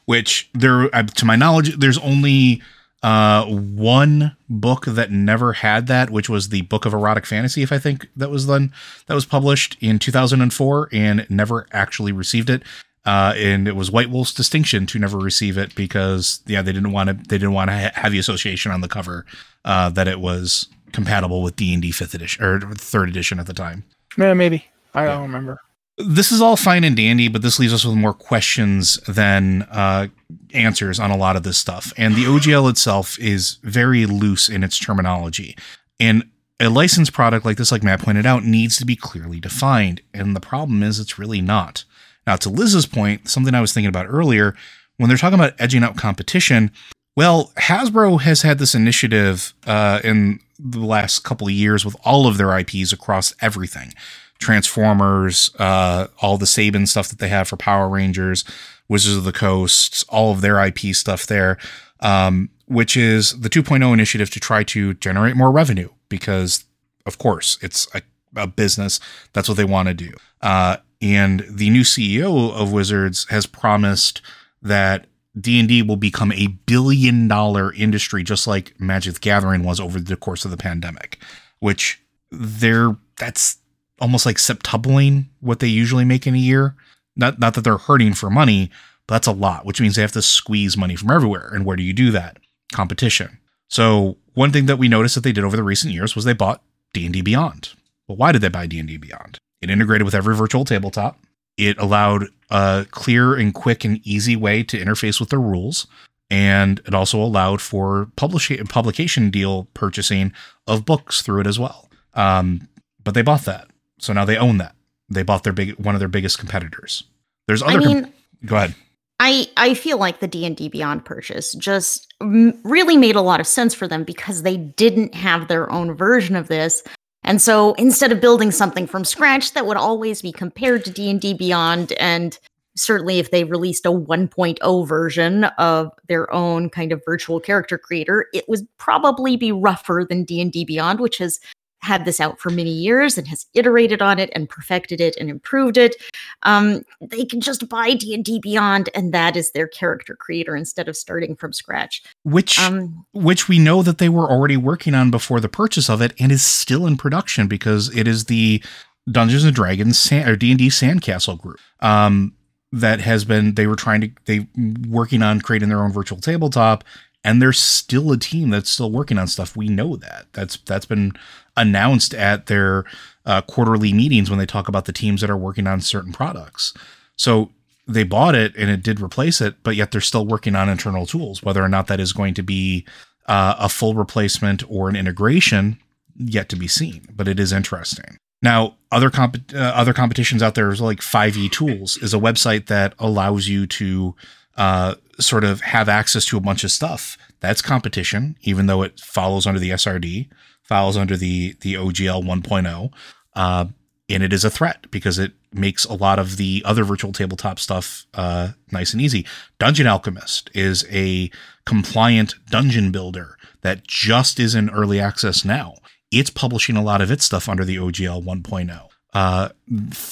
[0.08, 2.62] Which there, uh, to my knowledge, there's only
[3.04, 7.72] uh one book that never had that which was the book of erotic fantasy if
[7.72, 8.74] i think that was then
[9.06, 12.64] that was published in 2004 and never actually received it
[13.06, 16.92] uh and it was white wolf's distinction to never receive it because yeah they didn't
[16.92, 19.28] want to they didn't want to ha- have the association on the cover
[19.64, 23.84] uh that it was compatible with d&d fifth edition or third edition at the time
[24.18, 24.66] Yeah, maybe.
[24.96, 25.14] I Yeah.
[25.14, 25.62] don't remember.
[25.98, 30.08] This is all fine and dandy, but this leaves us with more questions than uh,
[30.54, 31.92] answers on a lot of this stuff.
[31.98, 35.58] And the OGL itself is very loose in its terminology.
[36.00, 36.30] And
[36.60, 40.02] a licensed product like this, like Matt pointed out, needs to be clearly defined.
[40.14, 41.84] And the problem is it's really not.
[42.28, 44.56] Now, to Liz's point, something I was thinking about earlier,
[44.98, 46.72] when they're talking about edging out competition,
[47.16, 52.28] well, Hasbro has had this initiative uh, in the last couple of years with all
[52.28, 53.94] of their IPs across everything.
[54.40, 58.44] Transformers, uh, all the Saban stuff that they have for Power Rangers,
[58.88, 61.58] Wizards of the Coast, all of their IP stuff there,
[62.00, 66.66] um, which is the 2.0 initiative to try to generate more revenue because,
[67.06, 68.02] of course, it's a,
[68.36, 69.00] a business.
[69.34, 70.14] That's what they want to do.
[70.42, 74.22] Uh, and the new CEO of Wizards has promised
[74.62, 75.06] that
[75.40, 80.16] D&D will become a billion dollar industry just like Magic the Gathering was over the
[80.16, 81.20] course of the pandemic,
[81.60, 83.58] which they're that's
[84.00, 86.76] almost like septupling what they usually make in a year.
[87.16, 88.72] Not not that they're hurting for money,
[89.08, 91.50] but that's a lot, which means they have to squeeze money from everywhere.
[91.54, 92.38] And where do you do that?
[92.72, 93.40] Competition.
[93.70, 96.34] So one thing that we noticed that they did over the recent years was they
[96.34, 96.62] bought
[96.94, 97.74] D&D Beyond.
[98.08, 99.40] Well, why did they buy D&D Beyond?
[99.62, 101.20] It integrated with every virtual tabletop.
[101.58, 105.88] It allowed a clear and quick and easy way to interface with the rules.
[106.30, 110.34] And it also allowed for publishing publication deal purchasing
[110.68, 111.90] of books through it as well.
[112.14, 112.68] Um,
[113.04, 113.70] but they bought that.
[114.00, 114.76] So now they own that.
[115.10, 117.04] They bought their big one of their biggest competitors.
[117.48, 118.14] There's I other com-
[118.46, 118.76] go ahead.
[119.20, 123.22] I I feel like the D and D Beyond purchase just m- really made a
[123.22, 126.84] lot of sense for them because they didn't have their own version of this,
[127.24, 131.10] and so instead of building something from scratch that would always be compared to D
[131.10, 132.38] and D Beyond and
[132.78, 138.28] certainly if they released a 1.0 version of their own kind of virtual character creator,
[138.34, 141.40] it would probably be rougher than D&D Beyond, which has
[141.82, 145.30] had this out for many years and has iterated on it and perfected it and
[145.30, 145.96] improved it.
[146.44, 150.98] Um, they can just buy D&D Beyond and that is their character creator instead of
[150.98, 152.04] starting from scratch.
[152.24, 156.02] Which um, which we know that they were already working on before the purchase of
[156.02, 158.64] it and is still in production because it is the
[159.10, 161.60] Dungeons and Dragons Sand, or D&D Sandcastle group.
[161.80, 162.34] Um,
[162.74, 164.48] that has been they were trying to they
[164.90, 166.84] working on creating their own virtual tabletop
[167.28, 169.58] and there's still a team that's still working on stuff.
[169.58, 170.28] We know that.
[170.32, 171.12] That's that's been
[171.58, 172.86] announced at their
[173.26, 176.74] uh, quarterly meetings when they talk about the teams that are working on certain products.
[177.18, 177.52] So
[177.86, 181.06] they bought it and it did replace it, but yet they're still working on internal
[181.06, 181.44] tools.
[181.44, 182.86] Whether or not that is going to be
[183.26, 185.80] uh, a full replacement or an integration,
[186.16, 187.08] yet to be seen.
[187.14, 188.16] But it is interesting.
[188.42, 192.68] Now, other comp- uh, other competitions out there is like 5e Tools is a website
[192.68, 194.16] that allows you to
[194.58, 197.18] uh, sort of have access to a bunch of stuff.
[197.40, 200.28] That's competition, even though it follows under the SRD
[200.68, 202.92] files under the the OGL 1.0,
[203.36, 203.66] uh,
[204.10, 207.60] and it is a threat because it makes a lot of the other virtual tabletop
[207.60, 209.26] stuff uh, nice and easy.
[209.60, 211.32] Dungeon Alchemist is a
[211.66, 215.76] compliant dungeon builder that just is in early access now.
[216.12, 218.88] It's publishing a lot of its stuff under the OGL 1.0.
[219.14, 219.50] Uh,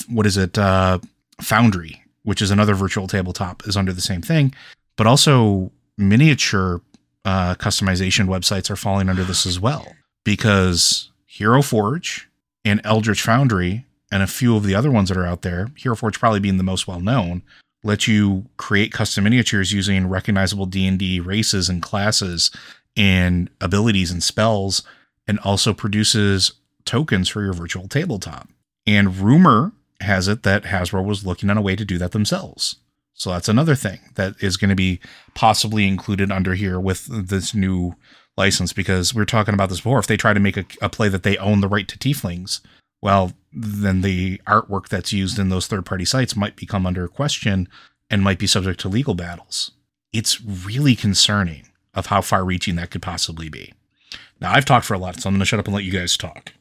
[0.10, 0.58] what is it?
[0.58, 1.00] Uh,
[1.42, 4.54] Foundry, which is another virtual tabletop, is under the same thing.
[4.98, 6.82] But also, miniature
[7.24, 12.30] uh, customization websites are falling under this as well because Hero Forge
[12.64, 15.96] and Eldritch Foundry and a few of the other ones that are out there, Hero
[15.96, 17.42] Forge probably being the most well known,
[17.84, 22.52] let you create custom miniatures using recognizable D&D races and classes
[22.98, 24.84] and abilities and spells
[25.28, 26.54] and also produces
[26.86, 28.48] tokens for your virtual tabletop.
[28.88, 32.78] And rumor has it that Hasbro was looking on a way to do that themselves.
[33.14, 35.00] So that's another thing that is going to be
[35.34, 37.96] possibly included under here with this new
[38.38, 40.00] license because we were talking about this before.
[40.00, 42.60] If they try to make a, a play that they own the right to tieflings,
[43.02, 47.70] well, then the artwork that's used in those third party sites might become under question
[48.10, 49.72] and might be subject to legal battles.
[50.12, 53.74] It's really concerning of how far reaching that could possibly be.
[54.42, 55.92] Now, I've talked for a lot, so I'm going to shut up and let you
[55.92, 56.52] guys talk.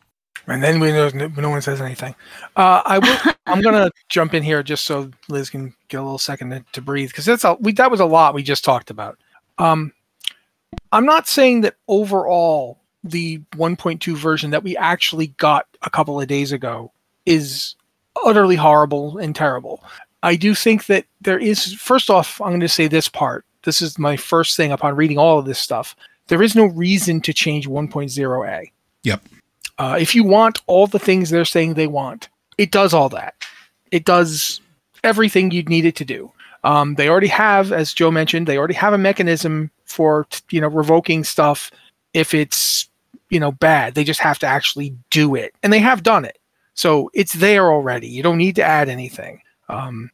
[0.46, 2.14] And then we know no one says anything.
[2.56, 3.32] Uh, I will.
[3.46, 6.80] I'm gonna jump in here just so Liz can get a little second to, to
[6.80, 9.18] breathe because that's a we that was a lot we just talked about.
[9.58, 9.92] Um,
[10.92, 16.26] I'm not saying that overall the 1.2 version that we actually got a couple of
[16.26, 16.90] days ago
[17.26, 17.74] is
[18.24, 19.84] utterly horrible and terrible.
[20.22, 23.44] I do think that there is, first off, I'm going to say this part.
[23.64, 25.94] This is my first thing upon reading all of this stuff.
[26.28, 28.70] There is no reason to change 1.0a.
[29.02, 29.22] Yep.
[29.78, 33.34] Uh, if you want all the things they're saying they want, it does all that.
[33.90, 34.60] It does
[35.02, 36.32] everything you'd need it to do.
[36.62, 40.68] Um, they already have, as Joe mentioned, they already have a mechanism for you know
[40.68, 41.70] revoking stuff
[42.14, 42.88] if it's
[43.28, 43.94] you know bad.
[43.94, 46.38] They just have to actually do it, and they have done it.
[46.74, 48.08] So it's there already.
[48.08, 49.42] You don't need to add anything.
[49.68, 50.10] Um,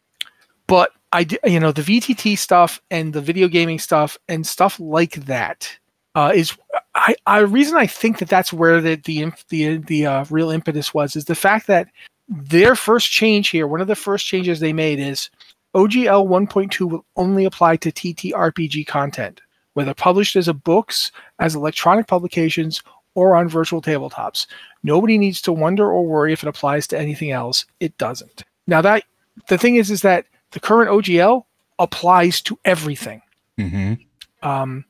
[0.67, 5.15] but I, you know, the VTT stuff and the video gaming stuff and stuff like
[5.27, 5.79] that
[6.15, 6.57] uh, is
[6.95, 10.93] I, I reason I think that that's where the the the the uh, real impetus
[10.93, 11.89] was is the fact that
[12.29, 15.31] their first change here, one of the first changes they made is
[15.75, 19.41] OGL 1.2 will only apply to TTRPG content,
[19.75, 22.83] whether published as a books, as electronic publications,
[23.15, 24.47] or on virtual tabletops.
[24.83, 27.67] Nobody needs to wonder or worry if it applies to anything else.
[27.81, 28.45] It doesn't.
[28.67, 29.05] Now that
[29.49, 31.45] the thing is, is that the current OGL
[31.79, 33.23] applies to everything.
[33.59, 34.49] Mm-hmm.
[34.49, 34.85] Um,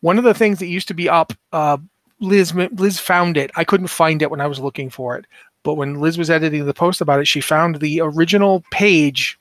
[0.00, 1.78] one of the things that used to be up, uh,
[2.20, 3.50] Liz Liz found it.
[3.56, 5.26] I couldn't find it when I was looking for it,
[5.62, 9.38] but when Liz was editing the post about it, she found the original page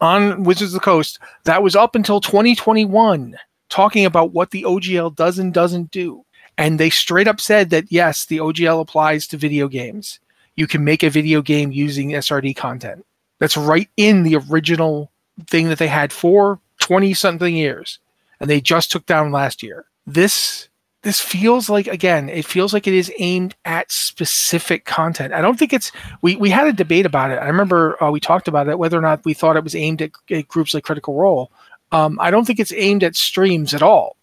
[0.00, 3.36] on Wizards of the Coast that was up until 2021
[3.68, 6.24] talking about what the OGL does and doesn't do.
[6.56, 10.20] And they straight up said that yes, the OGL applies to video games.
[10.56, 13.04] You can make a video game using SRD content.
[13.38, 15.10] That's right in the original
[15.46, 18.00] thing that they had for 20 something years.
[18.40, 19.86] And they just took down last year.
[20.08, 20.68] This
[21.02, 25.34] this feels like again it feels like it is aimed at specific content.
[25.34, 25.92] I don't think it's
[26.22, 27.36] we, we had a debate about it.
[27.36, 30.02] I remember uh, we talked about it whether or not we thought it was aimed
[30.02, 31.52] at, at groups like critical role.
[31.90, 34.18] Um, i don't think it's aimed at streams at all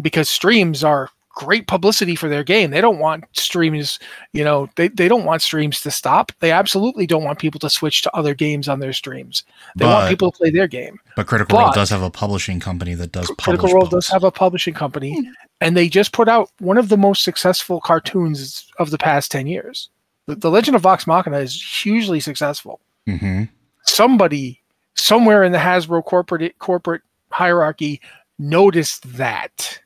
[0.00, 3.98] because streams are great publicity for their game they don't want streams
[4.32, 7.70] you know they, they don't want streams to stop they absolutely don't want people to
[7.70, 9.44] switch to other games on their streams
[9.76, 12.10] they but, want people to play their game but critical but, role does have a
[12.10, 15.16] publishing company that does critical role does have a publishing company
[15.60, 19.46] and they just put out one of the most successful cartoons of the past 10
[19.46, 19.90] years.
[20.26, 22.80] The, the Legend of Vox Machina is hugely successful.
[23.08, 23.44] Mm-hmm.
[23.84, 24.62] Somebody
[24.94, 28.00] somewhere in the Hasbro corporate corporate hierarchy
[28.38, 29.80] noticed that.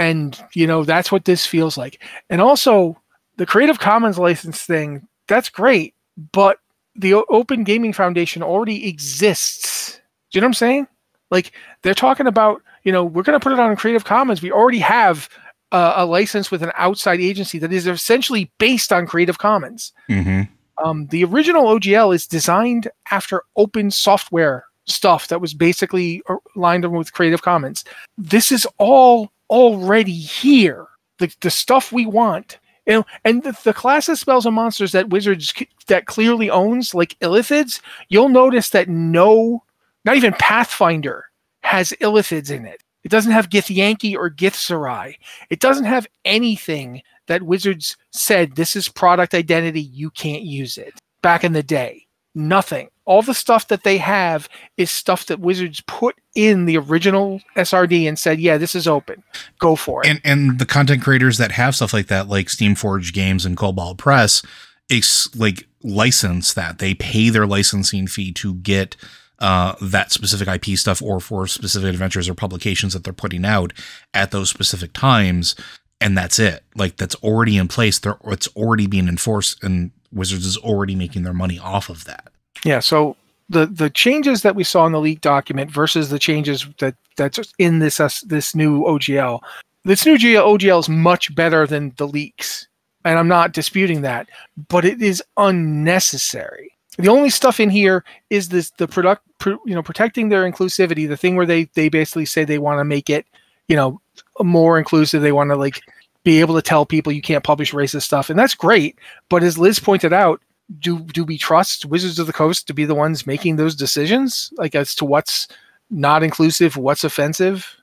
[0.00, 2.02] And you know, that's what this feels like.
[2.30, 3.00] And also
[3.36, 5.94] the Creative Commons license thing, that's great,
[6.32, 6.58] but
[6.96, 10.00] the O- Open Gaming Foundation already exists.
[10.30, 10.86] Do you know what I'm saying?
[11.30, 14.42] Like they're talking about, you know, we're going to put it on Creative Commons.
[14.42, 15.28] We already have
[15.72, 19.92] uh, a license with an outside agency that is essentially based on Creative Commons.
[20.08, 20.42] hmm
[20.82, 26.84] Um, the original OGL is designed after open software stuff that was basically uh, lined
[26.84, 27.84] up with Creative Commons.
[28.16, 30.86] This is all already here.
[31.18, 32.58] The, the stuff we want.
[32.86, 36.48] You know, and the, the class of spells, and monsters that Wizards c- that clearly
[36.48, 39.62] owns, like Illithids, you'll notice that no,
[40.04, 41.26] not even Pathfinder
[41.62, 42.82] has Illithids in it.
[43.04, 45.14] It doesn't have Githyanki or Githzerai.
[45.50, 50.94] It doesn't have anything that Wizards said this is product identity, you can't use it.
[51.22, 52.88] Back in the day, nothing.
[53.10, 58.06] All the stuff that they have is stuff that Wizards put in the original SRD
[58.06, 59.24] and said, "Yeah, this is open.
[59.58, 63.12] Go for it." And and the content creators that have stuff like that, like Steamforge
[63.12, 64.42] Games and Kobold Press,
[64.88, 68.96] ex- like license that they pay their licensing fee to get
[69.40, 73.72] uh, that specific IP stuff or for specific adventures or publications that they're putting out
[74.14, 75.56] at those specific times,
[76.00, 76.62] and that's it.
[76.76, 77.98] Like that's already in place.
[77.98, 82.30] They're it's already being enforced, and Wizards is already making their money off of that.
[82.64, 83.16] Yeah, so
[83.48, 87.52] the the changes that we saw in the leak document versus the changes that that's
[87.58, 89.40] in this uh, this new OGL.
[89.84, 92.68] This new GL, OGL is much better than the leaks,
[93.04, 94.28] and I'm not disputing that,
[94.68, 96.72] but it is unnecessary.
[96.98, 101.08] The only stuff in here is this the product, pr- you know, protecting their inclusivity.
[101.08, 103.26] The thing where they they basically say they want to make it,
[103.68, 104.00] you know,
[104.40, 105.22] more inclusive.
[105.22, 105.80] They want to like
[106.24, 108.98] be able to tell people you can't publish racist stuff, and that's great.
[109.28, 110.40] But as Liz pointed out,
[110.78, 114.52] do do we trust Wizards of the Coast to be the ones making those decisions,
[114.56, 115.48] like as to what's
[115.90, 117.76] not inclusive, what's offensive?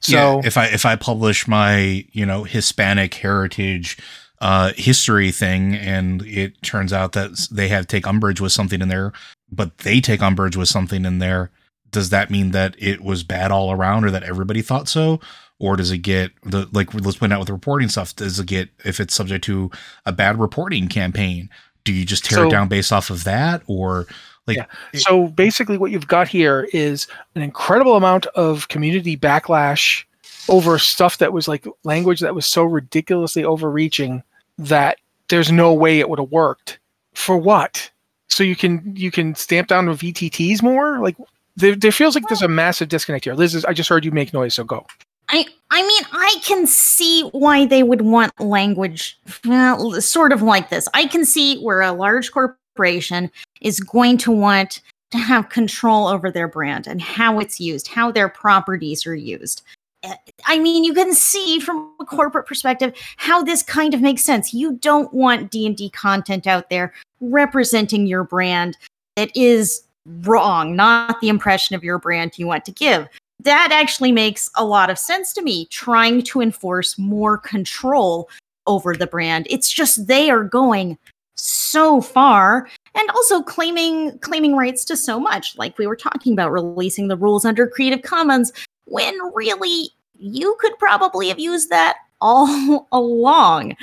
[0.00, 3.98] So yeah, if I if I publish my you know Hispanic heritage
[4.40, 8.88] uh history thing and it turns out that they have take umbrage with something in
[8.88, 9.12] there,
[9.50, 11.50] but they take umbrage with something in there,
[11.90, 15.20] does that mean that it was bad all around or that everybody thought so?
[15.58, 18.46] Or does it get the like let's point out with the reporting stuff, does it
[18.46, 19.70] get if it's subject to
[20.04, 21.48] a bad reporting campaign?
[21.86, 23.62] Do you just tear So- it down based off of that?
[23.66, 24.06] Or
[24.46, 24.66] like Yeah.
[24.94, 30.04] so basically, what you've got here is an incredible amount of community backlash
[30.48, 34.22] over stuff that was like language that was so ridiculously overreaching
[34.58, 36.78] that there's no way it would have worked.
[37.14, 37.90] For what?
[38.28, 40.98] So you can you can stamp down with VTTs more?
[41.00, 41.16] Like
[41.56, 43.34] there, there feels like there's a massive disconnect here.
[43.34, 44.86] Liz, is, I just heard you make noise, so go.
[45.28, 50.70] I I mean, I can see why they would want language well, sort of like
[50.70, 50.88] this.
[50.94, 56.30] I can see where a large corporation is going to want to have control over
[56.30, 59.62] their brand and how it's used, how their properties are used.
[60.04, 60.14] Uh,
[60.44, 64.54] I mean, you can see from a corporate perspective how this kind of makes sense.
[64.54, 68.76] You don't want D&D content out there representing your brand
[69.16, 69.82] that is
[70.22, 73.08] wrong, not the impression of your brand you want to give
[73.40, 78.28] that actually makes a lot of sense to me trying to enforce more control
[78.66, 79.46] over the brand.
[79.50, 80.98] It's just they are going
[81.36, 85.56] so far and also claiming claiming rights to so much.
[85.58, 88.52] Like we were talking about releasing the rules under creative commons
[88.86, 93.76] when really you could probably have used that all along.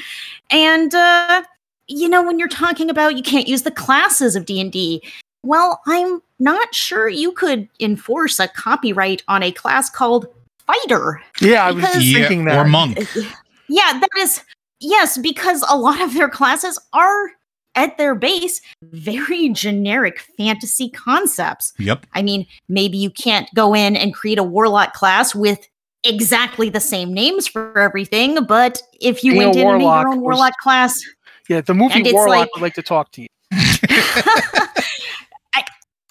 [0.49, 1.43] And uh
[1.87, 5.01] you know when you're talking about you can't use the classes of d&d
[5.43, 10.27] well i'm not sure you could enforce a copyright on a class called
[10.67, 12.57] fighter Yeah, I was Because- yeah, thinking that.
[12.57, 12.99] or monk.
[12.99, 13.21] Uh,
[13.69, 14.41] yeah that is
[14.79, 17.31] yes because a lot of their classes are
[17.75, 22.05] at their base very generic fantasy concepts Yep.
[22.13, 25.67] i mean maybe you can't go in and create a warlock class with
[26.03, 30.07] exactly the same names for everything but if you Being went in and made your
[30.09, 30.99] own was- warlock class
[31.47, 33.27] Yeah, the movie Warlock like- would like to talk to you.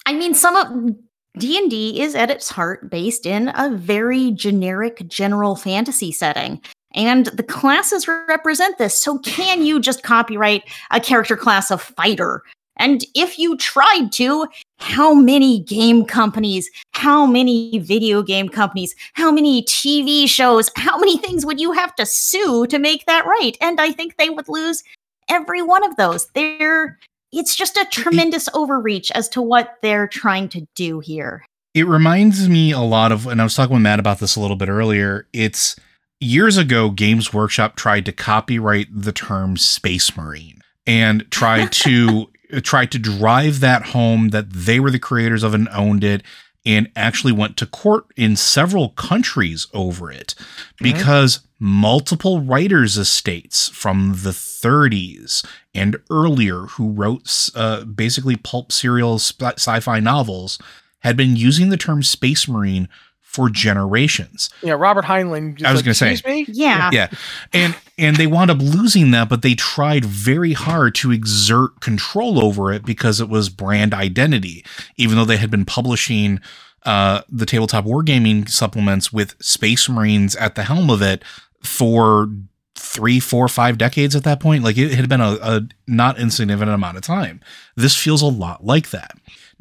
[0.07, 0.97] I, mean, some of
[1.39, 6.61] D and D is at its heart based in a very generic, general fantasy setting,
[6.95, 9.03] and the classes represent this.
[9.03, 12.43] So, can you just copyright a character class of fighter?
[12.77, 14.47] And if you tried to,
[14.79, 21.19] how many game companies, how many video game companies, how many TV shows, how many
[21.19, 23.57] things would you have to sue to make that right?
[23.61, 24.83] And I think they would lose
[25.29, 26.29] every one of those.
[26.35, 26.99] They're
[27.33, 31.45] it's just a tremendous overreach as to what they're trying to do here.
[31.75, 34.41] It reminds me a lot of, and I was talking with Matt about this a
[34.41, 35.27] little bit earlier.
[35.33, 35.75] It's
[36.21, 42.29] years ago, Games Workshop tried to copyright the term Space Marine and tried to
[42.63, 46.23] tried to drive that home that they were the creators of and owned it
[46.65, 50.35] and actually went to court in several countries over it
[50.79, 55.45] because multiple writers' estates from the 30s
[55.75, 60.59] and earlier who wrote uh, basically pulp serial sci-fi novels
[61.01, 62.89] had been using the term space marine
[63.33, 64.51] for generations.
[64.63, 65.65] Yeah, Robert Heinlein.
[65.65, 66.13] I was like, gonna say.
[66.13, 66.91] "Excuse me?" Yeah.
[66.93, 67.09] Yeah.
[67.53, 72.45] And and they wound up losing that, but they tried very hard to exert control
[72.45, 74.65] over it because it was brand identity,
[74.97, 76.41] even though they had been publishing
[76.85, 81.25] uh, the tabletop wargaming supplements with Space Marines at the helm of it
[81.63, 82.29] for
[82.75, 84.63] three, four, five decades at that point.
[84.65, 87.41] Like it had been a, a not insignificant amount of time.
[87.77, 89.13] This feels a lot like that.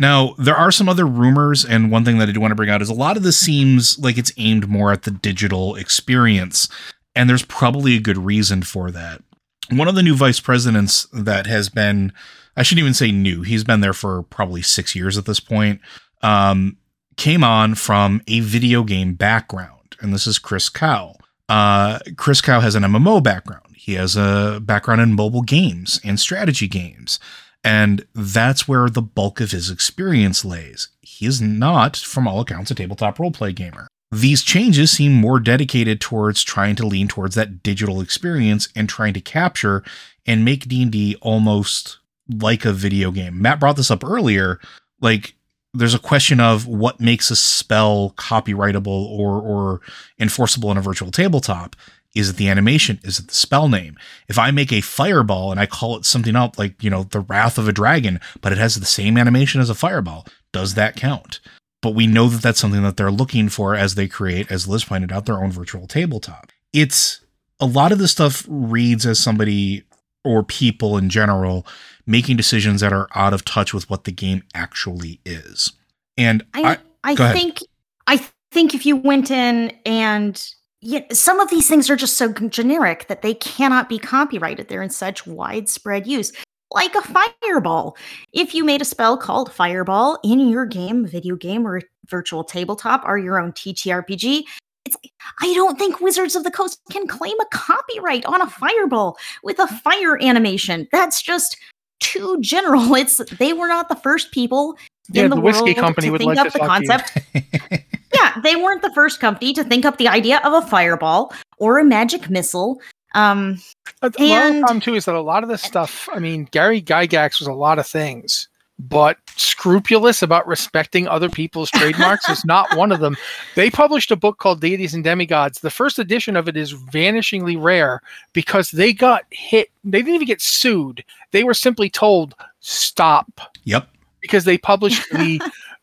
[0.01, 2.71] Now, there are some other rumors, and one thing that I do want to bring
[2.71, 6.67] out is a lot of this seems like it's aimed more at the digital experience,
[7.15, 9.21] and there's probably a good reason for that.
[9.69, 12.13] One of the new vice presidents that has been,
[12.57, 15.81] I shouldn't even say new, he's been there for probably six years at this point,
[16.23, 16.77] um,
[17.15, 21.19] came on from a video game background, and this is Chris Cocks.
[21.47, 23.75] Uh, Chris Cocks has an MMO background.
[23.75, 27.19] He has a background in mobile games and strategy games.
[27.64, 30.89] And that's where the bulk of his experience lays.
[31.01, 33.88] He is not, from all accounts, a tabletop roleplay gamer.
[34.12, 39.14] These changes seem more dedicated towards trying to lean towards that digital experience and trying
[39.14, 39.84] to capture
[40.26, 41.99] and make D&D almost
[42.30, 43.41] like a video game.
[43.41, 44.59] Matt brought this up earlier,
[44.99, 45.36] like
[45.74, 49.82] there's a question of what makes a spell copyrightable or or
[50.20, 51.76] enforceable in a virtual tabletop.
[52.14, 52.99] Is it the animation?
[53.03, 53.97] Is it the spell name?
[54.28, 57.22] If I make a fireball and I call it something else like, you know, the
[57.22, 60.95] wrath of a dragon, but it has the same animation as a fireball, does that
[60.95, 61.39] count?
[61.82, 64.84] But we know that that's something that they're looking for as they create, as Liz
[64.84, 66.51] pointed out, their own virtual tabletop.
[66.74, 67.22] It's
[67.59, 69.84] a lot of this stuff reads as somebody
[70.24, 71.66] or people in general
[72.05, 75.72] making decisions that are out of touch with what the game actually is.
[76.18, 77.59] And I I, I, think
[78.07, 78.18] I
[78.51, 83.07] think if you went in and yeah, some of these things are just so generic
[83.07, 84.67] that they cannot be copyrighted.
[84.67, 86.34] They're in such widespread use.
[86.73, 87.97] Like a fireball.
[88.34, 93.03] If you made a spell called fireball in your game, video game or virtual tabletop
[93.05, 94.43] or your own TTRPG,
[94.86, 94.95] it's
[95.41, 99.59] I don't think Wizards of the Coast can claim a copyright on a fireball with
[99.59, 100.88] a fire animation.
[100.91, 101.57] That's just
[101.99, 102.95] too general.
[102.95, 104.77] It's they were not the first people
[105.09, 106.84] Yeah, in the the, whiskey world company to would think like up the talk to
[106.84, 106.89] you.
[106.89, 107.86] concept.
[108.22, 111.80] yeah, they weren't the first company to think up the idea of a fireball or
[111.80, 112.80] a magic missile.
[113.13, 113.59] Um,
[114.01, 116.07] A, a lot of the And- problem too is that a lot of this stuff.
[116.13, 118.47] I mean, Gary Gygax was a lot of things,
[118.80, 123.17] but scrupulous about respecting other people's trademarks is not one of them.
[123.55, 125.59] They published a book called Deities and Demigods.
[125.59, 128.01] The first edition of it is vanishingly rare
[128.34, 129.69] because they got hit.
[129.84, 131.03] They didn't even get sued.
[131.32, 133.89] They were simply told stop yep.
[134.22, 135.41] because they published the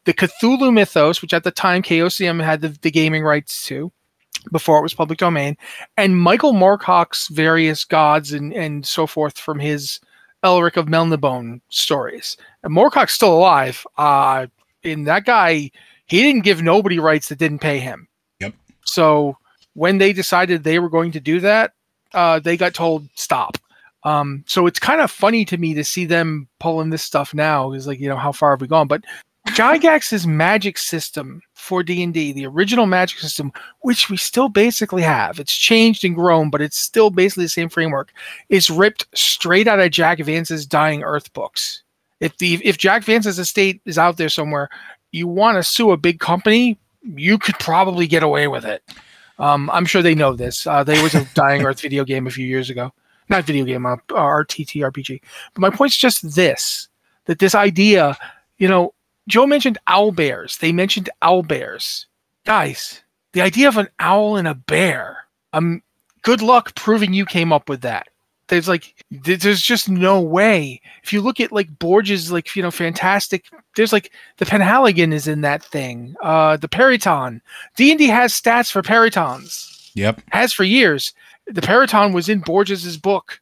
[0.08, 3.92] the Cthulhu mythos, which at the time Chaosium had the, the gaming rights to
[4.50, 5.54] before it was public domain,
[5.98, 10.00] and Michael Moorcock's various gods and, and so forth from his
[10.42, 12.38] Elric of Melnibone stories.
[12.62, 13.86] And Moorcock's still alive.
[13.98, 14.46] Uh,
[14.82, 15.70] and that guy,
[16.06, 18.08] he didn't give nobody rights that didn't pay him.
[18.40, 18.54] Yep.
[18.86, 19.36] So
[19.74, 21.72] when they decided they were going to do that,
[22.14, 23.58] uh, they got told stop.
[24.04, 27.72] Um, so it's kind of funny to me to see them pulling this stuff now.
[27.72, 28.86] Is like, you know, how far have we gone?
[28.86, 29.04] But
[29.58, 35.56] Gygax's magic system for D&D, the original magic system, which we still basically have, it's
[35.56, 38.12] changed and grown, but it's still basically the same framework,
[38.50, 41.82] is ripped straight out of Jack Vance's Dying Earth books.
[42.20, 44.68] If the if Jack Vance's estate is out there somewhere,
[45.10, 48.84] you want to sue a big company, you could probably get away with it.
[49.40, 50.68] Um, I'm sure they know this.
[50.68, 52.92] Uh, there was a Dying Earth video game a few years ago.
[53.28, 55.20] Not video game, uh, RTT RPG.
[55.54, 56.86] But my point's just this:
[57.24, 58.16] that this idea,
[58.58, 58.94] you know,
[59.28, 60.56] Joe mentioned owl bears.
[60.56, 62.06] They mentioned owl bears.
[62.44, 63.02] Guys,
[63.32, 65.18] the idea of an owl and a bear.
[65.52, 65.82] Um,
[66.22, 68.08] good luck proving you came up with that.
[68.48, 70.80] There's like, there's just no way.
[71.02, 73.44] If you look at like Borges, like you know, fantastic.
[73.76, 76.14] There's like the Penhaligon is in that thing.
[76.22, 77.42] Uh, the Peryton.
[77.76, 80.22] D and D has stats for Perytons Yep.
[80.30, 81.12] has for years.
[81.46, 83.40] The Peryton was in Borges's book.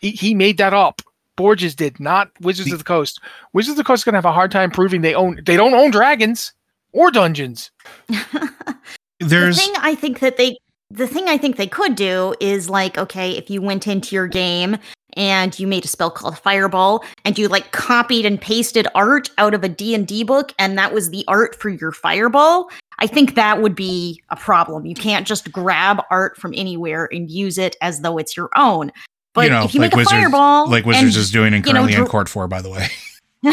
[0.00, 1.00] He, he made that up.
[1.40, 3.20] Borges did, not Wizards The- of the Coast.
[3.52, 5.40] Wizards of the Coast is gonna have a hard time proving they own.
[5.44, 6.52] They don't own dragons
[6.92, 7.70] or dungeons.
[9.20, 10.56] There's the thing I think that they
[10.90, 14.26] the thing I think they could do is like, okay, if you went into your
[14.26, 14.76] game
[15.14, 19.54] and you made a spell called Fireball and you like copied and pasted art out
[19.54, 23.62] of a D&D book and that was the art for your Fireball, I think that
[23.62, 24.84] would be a problem.
[24.84, 28.90] You can't just grab art from anywhere and use it as though it's your own.
[29.32, 31.54] But you know, if you like make a Wizards, fireball, like Wizards and, is doing
[31.54, 32.88] and you know, currently in dr- court for, by the way.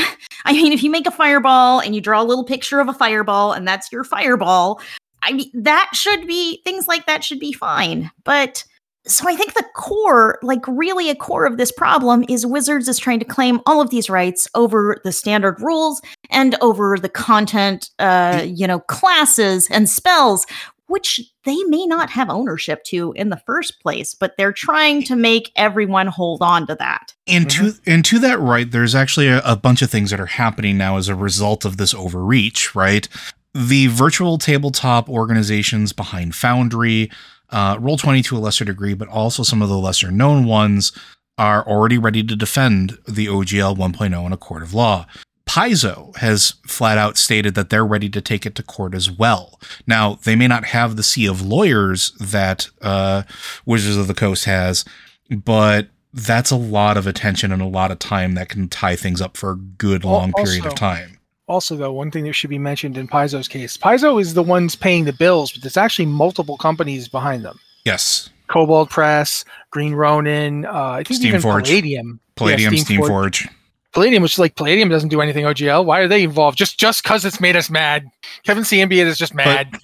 [0.46, 2.94] I mean, if you make a fireball and you draw a little picture of a
[2.94, 4.82] fireball and that's your fireball,
[5.24, 8.12] I mean, that should be things like that should be fine.
[8.24, 8.64] But
[9.06, 13.00] so I think the core, like really a core of this problem is Wizards is
[13.00, 17.90] trying to claim all of these rights over the standard rules and over the content,
[18.00, 20.46] uh, you know, classes and spells,
[20.88, 25.16] which they may not have ownership to in the first place, but they're trying to
[25.16, 27.14] make everyone hold on to that.
[27.28, 30.26] And to and to that right, there's actually a, a bunch of things that are
[30.26, 33.08] happening now as a result of this overreach, right?
[33.54, 37.12] The virtual tabletop organizations behind Foundry,
[37.50, 40.92] uh, Roll20 to a lesser degree, but also some of the lesser known ones
[41.38, 45.06] are already ready to defend the OGL 1.0 in a court of law.
[45.48, 49.60] Paizo has flat out stated that they're ready to take it to court as well.
[49.88, 53.24] Now, they may not have the sea of lawyers that uh,
[53.66, 54.84] Wizards of the Coast has,
[55.30, 59.22] but that's a lot of attention and a lot of time that can tie things
[59.22, 61.20] up for a good long period of time.
[61.48, 64.76] Also, though, one thing that should be mentioned in Paizo's case, Paizo is the ones
[64.76, 67.58] paying the bills, but there's actually multiple companies behind them.
[67.86, 68.30] Yes.
[68.48, 71.64] Kobold Press, Green Ronin, uh, I think even Steamforge.
[71.64, 72.20] Palladium.
[72.36, 73.48] Palladium, Yeah, Steamforge.
[73.48, 73.50] Steamforge.
[73.98, 75.84] Palladium, which is like Palladium doesn't do anything OGL.
[75.84, 76.56] Why are they involved?
[76.56, 78.08] Just just because it's made us mad.
[78.44, 79.76] Kevin Siembieda is just mad.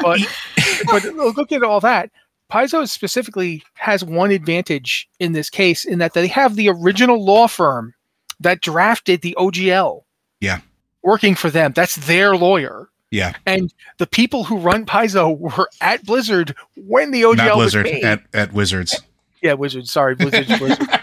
[0.00, 0.18] But
[0.90, 1.04] but,
[1.36, 2.10] look at all that.
[2.50, 7.46] Paizo specifically has one advantage in this case in that they have the original law
[7.46, 7.94] firm
[8.40, 10.02] that drafted the OGL.
[10.40, 10.62] Yeah.
[11.04, 11.72] Working for them.
[11.72, 12.88] That's their lawyer.
[13.12, 13.34] Yeah.
[13.46, 17.84] And the people who run Paizo were at Blizzard when the OGL Not was Blizzard,
[17.84, 18.02] made.
[18.02, 19.00] at, at Wizards.
[19.40, 19.92] yeah, Wizards.
[19.92, 20.48] Sorry, Blizzard.
[20.58, 20.88] Blizzard.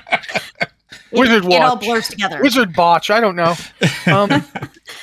[1.11, 2.41] It- Wizard it, all blurs together.
[2.41, 3.09] Wizard botch.
[3.09, 3.55] I don't know.
[4.07, 4.43] Um,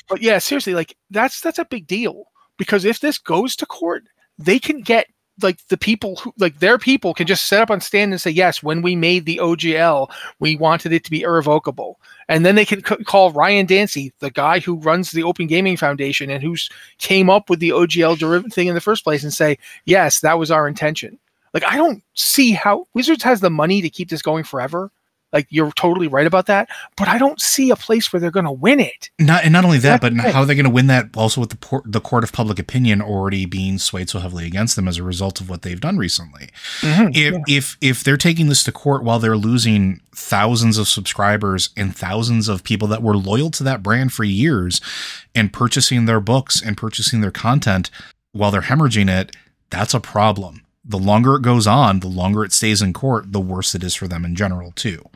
[0.08, 2.24] but yeah, seriously, like that's that's a big deal
[2.56, 4.04] because if this goes to court,
[4.36, 5.06] they can get
[5.42, 8.30] like the people who like their people can just set up on stand and say
[8.30, 12.64] yes when we made the ogl we wanted it to be irrevocable and then they
[12.64, 16.70] can c- call ryan dancey the guy who runs the open gaming foundation and who's
[16.98, 20.38] came up with the ogl derivative thing in the first place and say yes that
[20.38, 21.18] was our intention
[21.52, 24.90] like i don't see how wizards has the money to keep this going forever
[25.36, 28.44] like you're totally right about that but i don't see a place where they're going
[28.46, 30.32] to win it Not and not only that, That's but it.
[30.32, 31.16] how are they going to win that?
[31.16, 34.76] Also, with the por- the court of public opinion already being swayed so heavily against
[34.76, 36.48] them as a result of what they've done recently.
[36.80, 41.70] Mm-hmm, if if if they're taking this to court while they're losing thousands of subscribers
[41.76, 44.80] and thousands of people that were loyal to that brand for years
[45.34, 47.90] and purchasing their books and purchasing their content
[48.32, 49.34] while they're hemorrhaging it,
[49.70, 50.62] that's a problem.
[50.88, 53.94] The longer it goes on, the longer it stays in court, the worse it is
[53.94, 55.08] for them in general too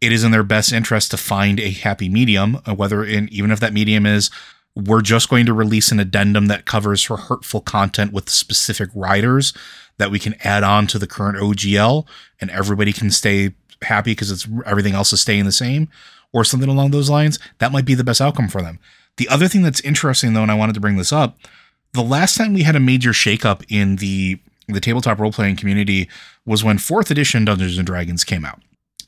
[0.00, 3.50] it is in their best interest to find a happy medium, uh, whether in even
[3.50, 4.30] if that medium is
[4.76, 9.52] we're just going to release an addendum that covers for hurtful content with specific riders
[9.98, 12.06] that we can add on to the current OGL
[12.40, 15.88] and everybody can stay happy because it's everything else is staying the same
[16.32, 18.80] or something along those lines, that might be the best outcome for them.
[19.18, 21.38] The other thing that's interesting though, and I wanted to bring this up,
[21.92, 26.08] the last time we had a major shakeup in the the tabletop role playing community
[26.46, 28.60] was when fourth edition Dungeons and Dragons came out.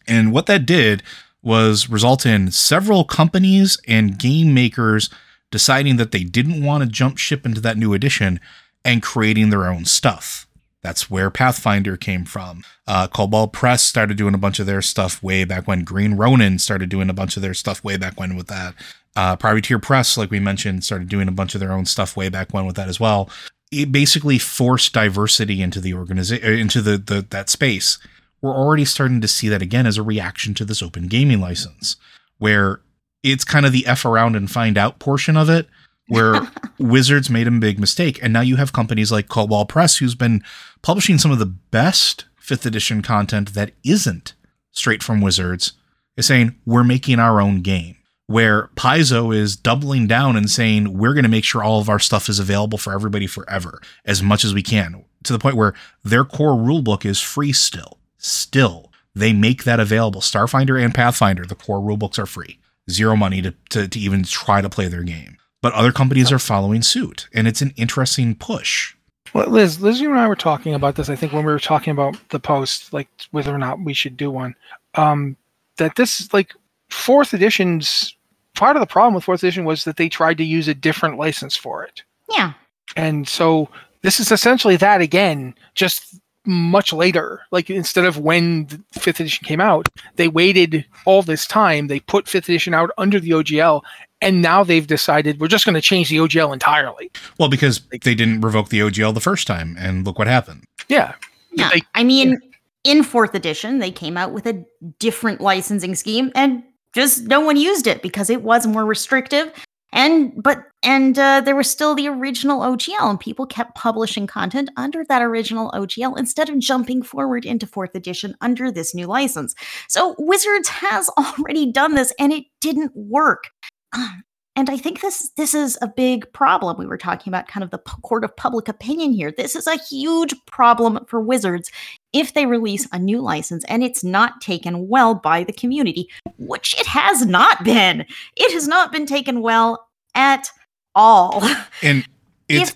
[0.06, 1.02] And what that did
[1.42, 5.10] was result in several companies and game makers
[5.50, 8.40] deciding that they didn't want to jump ship into that new edition
[8.84, 10.46] and creating their own stuff.
[10.82, 12.62] That's where Pathfinder came from.
[12.86, 15.82] Uh, Kobold Press started doing a bunch of their stuff way back when.
[15.82, 18.74] Green Ronin started doing a bunch of their stuff way back when with that.
[19.16, 22.28] Uh, Privateer Press, like we mentioned, started doing a bunch of their own stuff way
[22.28, 23.28] back when with that as well.
[23.72, 27.98] It basically forced diversity into the organization, uh, into the, the that space
[28.40, 31.96] we're already starting to see that again as a reaction to this open gaming license,
[32.38, 32.80] where
[33.22, 35.68] it's kind of the F around and find out portion of it,
[36.08, 36.48] where
[36.78, 38.18] Wizards made a big mistake.
[38.22, 40.42] And now you have companies like Kobold Press, who's been
[40.82, 44.34] publishing some of the best fifth edition content that isn't
[44.70, 45.72] straight from Wizards,
[46.16, 47.95] is saying, we're making our own game.
[48.28, 52.00] Where Paizo is doubling down and saying, we're going to make sure all of our
[52.00, 55.74] stuff is available for everybody forever, as much as we can, to the point where
[56.02, 61.54] their core rulebook is free still still they make that available starfinder and pathfinder the
[61.54, 62.58] core rulebooks are free
[62.90, 66.38] zero money to, to, to even try to play their game but other companies are
[66.38, 68.94] following suit and it's an interesting push
[69.34, 71.08] Well, Liz, Liz, you and I were talking about this.
[71.08, 74.16] I think when we were talking about the post, like whether or not we should
[74.16, 74.54] do one.
[74.94, 75.36] Um,
[75.76, 76.54] that this, like,
[76.88, 78.15] fourth edition's
[78.56, 81.16] part of the problem with fourth edition was that they tried to use a different
[81.18, 82.52] license for it, Yeah.
[82.96, 83.68] and so
[84.02, 86.16] this is essentially that again, just
[86.48, 87.40] much later.
[87.50, 91.88] Like instead of when the fifth edition came out, they waited all this time.
[91.88, 93.82] They put fifth edition out under the OGL,
[94.20, 97.10] and now they've decided we're just going to change the OGL entirely.
[97.38, 101.14] well because they didn't revoke the ogl the first time and look what happened Yeah,
[101.52, 101.70] Yeah.
[101.72, 102.38] They- I mean,
[102.84, 104.64] in fourth edition, they came out with a
[105.00, 106.62] different licensing scheme and
[106.96, 109.52] just no one used it because it was more restrictive.
[109.92, 114.70] And but and uh, there was still the original OGL, and people kept publishing content
[114.76, 119.54] under that original OGL instead of jumping forward into fourth edition under this new license.
[119.88, 123.50] So Wizards has already done this, and it didn't work.
[123.92, 124.22] Um,
[124.56, 126.78] and I think this this is a big problem.
[126.78, 129.30] We were talking about kind of the court of public opinion here.
[129.30, 131.70] This is a huge problem for Wizards
[132.14, 136.74] if they release a new license and it's not taken well by the community, which
[136.80, 138.06] it has not been.
[138.36, 140.48] It has not been taken well at
[140.94, 141.44] all.
[141.82, 142.08] And
[142.48, 142.74] it's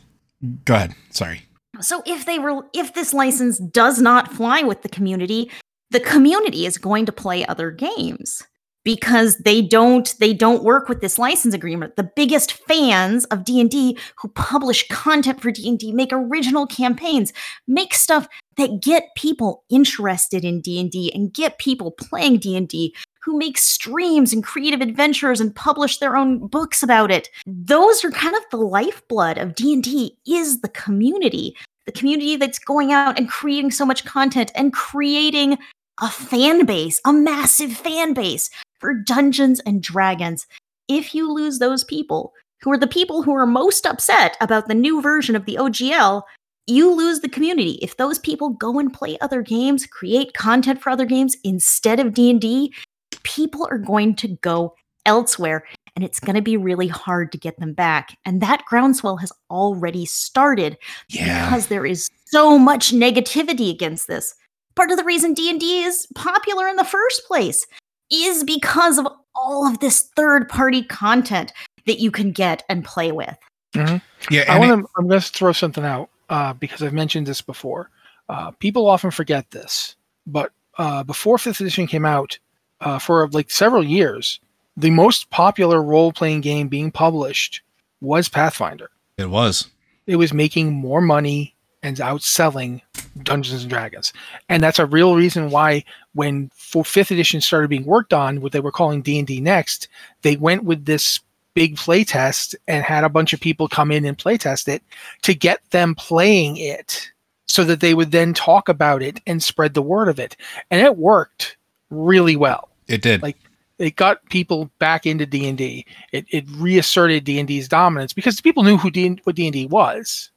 [0.66, 0.94] go ahead.
[1.08, 1.42] Sorry.
[1.80, 5.50] So if they were if this license does not fly with the community,
[5.90, 8.42] the community is going to play other games
[8.84, 11.96] because they don't they don't work with this license agreement.
[11.96, 17.32] The biggest fans of d&d who publish content for d&d make original campaigns
[17.66, 23.58] make stuff that get people interested in d&d and get people playing d&d who make
[23.58, 27.28] streams and creative adventures and publish their own books about it.
[27.46, 31.54] Those are kind of the lifeblood of d&d is the community
[31.86, 35.58] the community that's going out and creating so much content and creating
[36.00, 38.50] a fan base, a massive fan base
[38.80, 40.46] for Dungeons and Dragons.
[40.88, 44.74] If you lose those people, who are the people who are most upset about the
[44.74, 46.22] new version of the OGL,
[46.66, 47.78] you lose the community.
[47.82, 52.14] If those people go and play other games, create content for other games instead of
[52.14, 52.74] D&D,
[53.22, 54.74] people are going to go
[55.06, 55.64] elsewhere
[55.96, 58.16] and it's going to be really hard to get them back.
[58.24, 60.76] And that groundswell has already started
[61.08, 61.46] Yeah.
[61.46, 64.34] because there is so much negativity against this.
[64.76, 67.66] Part of the reason D&D is popular in the first place
[68.12, 71.52] is because of all of this third-party content
[71.86, 73.36] that you can get and play with.
[73.74, 74.00] Yeah.
[74.30, 74.88] I and it- want to.
[74.98, 77.90] I'm going to throw something out uh, because I've mentioned this before.
[78.28, 79.96] Uh, people often forget this,
[80.26, 82.38] but uh, before fifth edition came out,
[82.80, 84.40] uh, for like several years,
[84.76, 87.60] the most popular role-playing game being published
[88.00, 88.90] was Pathfinder.
[89.18, 89.68] it was.
[90.06, 92.82] It was making more money and outselling
[93.22, 94.12] Dungeons and Dragons,
[94.48, 98.52] and that's a real reason why when for fifth edition started being worked on, what
[98.52, 99.88] they were calling D and D Next,
[100.22, 101.20] they went with this
[101.54, 104.82] big playtest and had a bunch of people come in and playtest it
[105.22, 107.10] to get them playing it
[107.46, 110.36] so that they would then talk about it and spread the word of it.
[110.70, 111.56] And it worked
[111.90, 112.68] really well.
[112.86, 113.22] It did.
[113.22, 113.36] Like,
[113.78, 115.84] It got people back into D&D.
[116.12, 120.30] It, it reasserted D&D's dominance because people knew who D- what D&D was.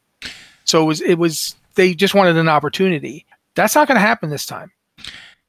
[0.66, 3.26] So it was it was they just wanted an opportunity.
[3.55, 4.72] That's not going to happen this time.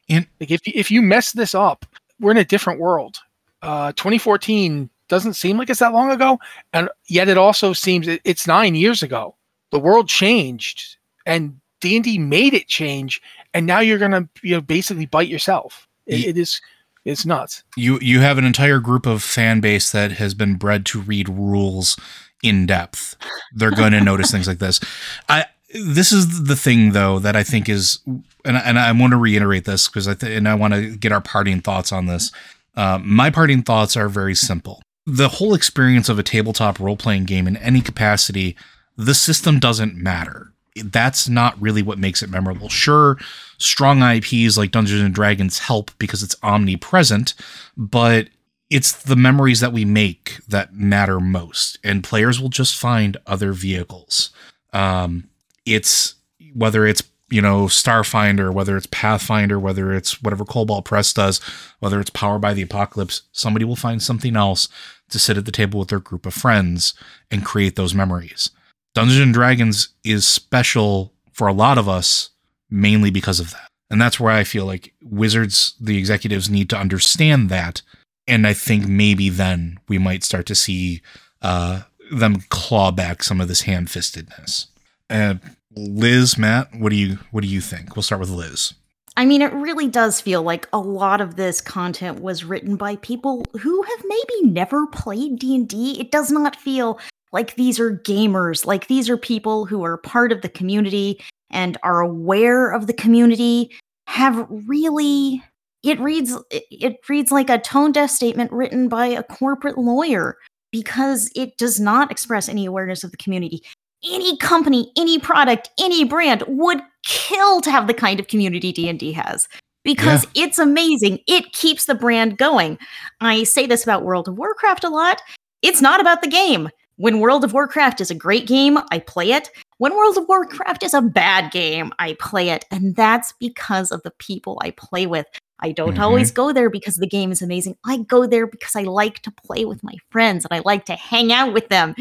[0.09, 1.87] And- like if you- if you mess this up,
[2.21, 3.19] we're in a different world.
[3.63, 6.39] Uh, 2014 doesn't seem like it's that long ago,
[6.73, 9.35] and yet it also seems it, it's nine years ago.
[9.71, 10.97] The world changed,
[11.27, 13.21] and D and D made it change,
[13.55, 15.89] and now you're gonna you know basically bite yourself.
[16.07, 16.61] It, it is
[17.07, 17.65] it's nuts.
[17.77, 21.29] you you have an entire group of fan base that has been bred to read
[21.29, 21.97] rules
[22.45, 23.17] in depth.
[23.55, 24.81] They're going to notice things like this.
[25.29, 27.99] I this is the thing though that I think is
[28.45, 30.97] and I, and I want to reiterate this because I th- and I want to
[30.97, 32.31] get our parting thoughts on this.
[32.77, 34.83] Uh, my parting thoughts are very simple.
[35.07, 38.57] The whole experience of a tabletop role playing game in any capacity,
[38.97, 40.53] the system doesn't matter.
[40.77, 42.69] That's not really what makes it memorable.
[42.69, 43.19] Sure,
[43.59, 47.35] strong IPs like Dungeons and Dragons help because it's omnipresent,
[47.77, 48.29] but
[48.75, 53.53] it's the memories that we make that matter most, and players will just find other
[53.53, 54.31] vehicles.
[54.73, 55.29] Um,
[55.65, 56.17] it's
[56.55, 61.41] whether it's you know Starfinder, whether it's Pathfinder, whether it's whatever Kobold Press does,
[61.79, 64.69] whether it's Powered by the Apocalypse, somebody will find something else
[65.11, 66.95] to sit at the table with their group of friends
[67.31, 68.51] and create those memories.
[68.93, 72.31] Dungeons and Dragons is special for a lot of us
[72.69, 73.69] mainly because of that.
[73.89, 77.83] And that's where I feel like Wizards, the executives need to understand that.
[78.27, 81.03] And I think maybe then we might start to see
[81.43, 84.67] uh, them claw back some of this ham fistedness.
[85.11, 85.35] Uh,
[85.77, 87.97] Liz, Matt, what do you what do you think?
[87.97, 88.75] We'll start with Liz.
[89.17, 92.97] I mean, it really does feel like a lot of this content was written by
[92.97, 96.01] people who have maybe never played D&D.
[96.01, 96.99] It does not feel
[97.33, 101.21] like these are gamers, like these are people who are part of the community
[101.51, 103.71] and are aware of the community,
[104.09, 105.43] have really
[105.85, 110.39] it reads it, reads like a tone deaf statement written by a corporate lawyer
[110.73, 113.63] because it does not express any awareness of the community.
[114.07, 119.13] Any company, any product, any brand would kill to have the kind of community D&D
[119.13, 119.49] has
[119.83, 121.21] because it's amazing.
[121.27, 122.79] It keeps the brand going.
[123.21, 125.23] I say this about World of Warcraft a lot.
[125.63, 126.69] It's not about the game.
[126.97, 129.51] When World of Warcraft is a great game, I play it.
[129.79, 134.03] When World of Warcraft is a bad game, I play it, and that's because of
[134.03, 135.27] the people I play with.
[135.61, 136.01] I don't Mhm.
[136.03, 137.77] always go there because the game is amazing.
[137.85, 140.95] I go there because I like to play with my friends and I like to
[140.95, 141.95] hang out with them,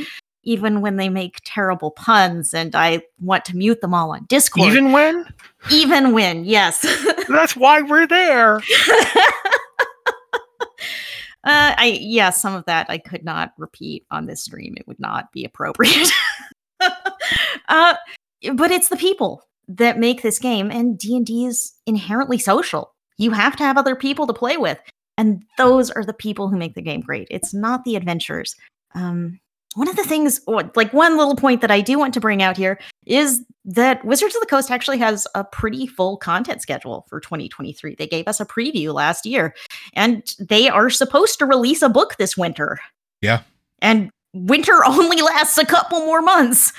[0.44, 4.70] even when they make terrible puns and I want to mute them all on Discord.
[4.70, 5.26] Even when?
[5.72, 6.82] even when, yes.
[7.30, 8.62] That's why we're there.
[11.46, 14.76] Uh, I yeah, some of that I could not repeat on this stream.
[14.78, 16.10] It would not be appropriate.
[17.68, 17.96] uh,
[18.54, 22.93] but it's the people that make this game, and D and D is inherently social.
[23.18, 24.80] You have to have other people to play with,
[25.18, 27.28] and those are the people who make the game great.
[27.30, 28.56] It's not the adventurers.
[28.96, 29.40] Um,
[29.76, 32.58] one of the things, like one little point that I do want to bring out
[32.58, 37.20] here is that Wizards of the Coast actually has a pretty full content schedule for
[37.20, 37.96] 2023.
[37.96, 39.56] They gave us a preview last year
[39.94, 42.80] and they are supposed to release a book this winter.
[43.22, 43.42] Yeah.
[43.80, 46.72] And winter only lasts a couple more months.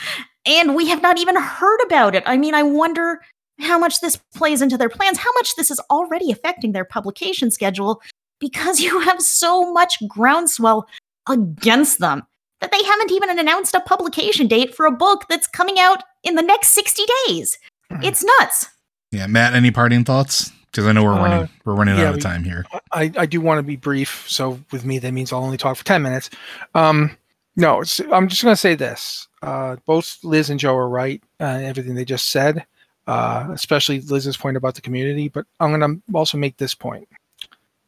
[0.46, 2.22] And we have not even heard about it.
[2.26, 3.20] I mean, I wonder
[3.60, 7.50] how much this plays into their plans, how much this is already affecting their publication
[7.50, 8.00] schedule
[8.40, 10.86] because you have so much groundswell
[11.28, 12.22] against them
[12.60, 16.34] that they haven't even announced a publication date for a book that's coming out in
[16.34, 17.58] the next 60 days.
[17.92, 18.04] Mhm.
[18.04, 18.66] It's nuts.
[19.10, 20.50] Yeah, Matt, any parting thoughts?
[20.70, 22.64] Because I know we're Uh, running we're running yeah, out of time here.
[22.92, 24.24] I, I do want to be brief.
[24.28, 26.30] So with me, that means I'll only talk for 10 minutes.
[26.74, 27.16] Um,
[27.56, 29.28] no, it's, I'm just going to say this.
[29.42, 32.66] Uh, both Liz and Joe are right, uh, everything they just said,
[33.06, 35.28] uh, especially Liz's point about the community.
[35.28, 37.08] But I'm going to also make this point.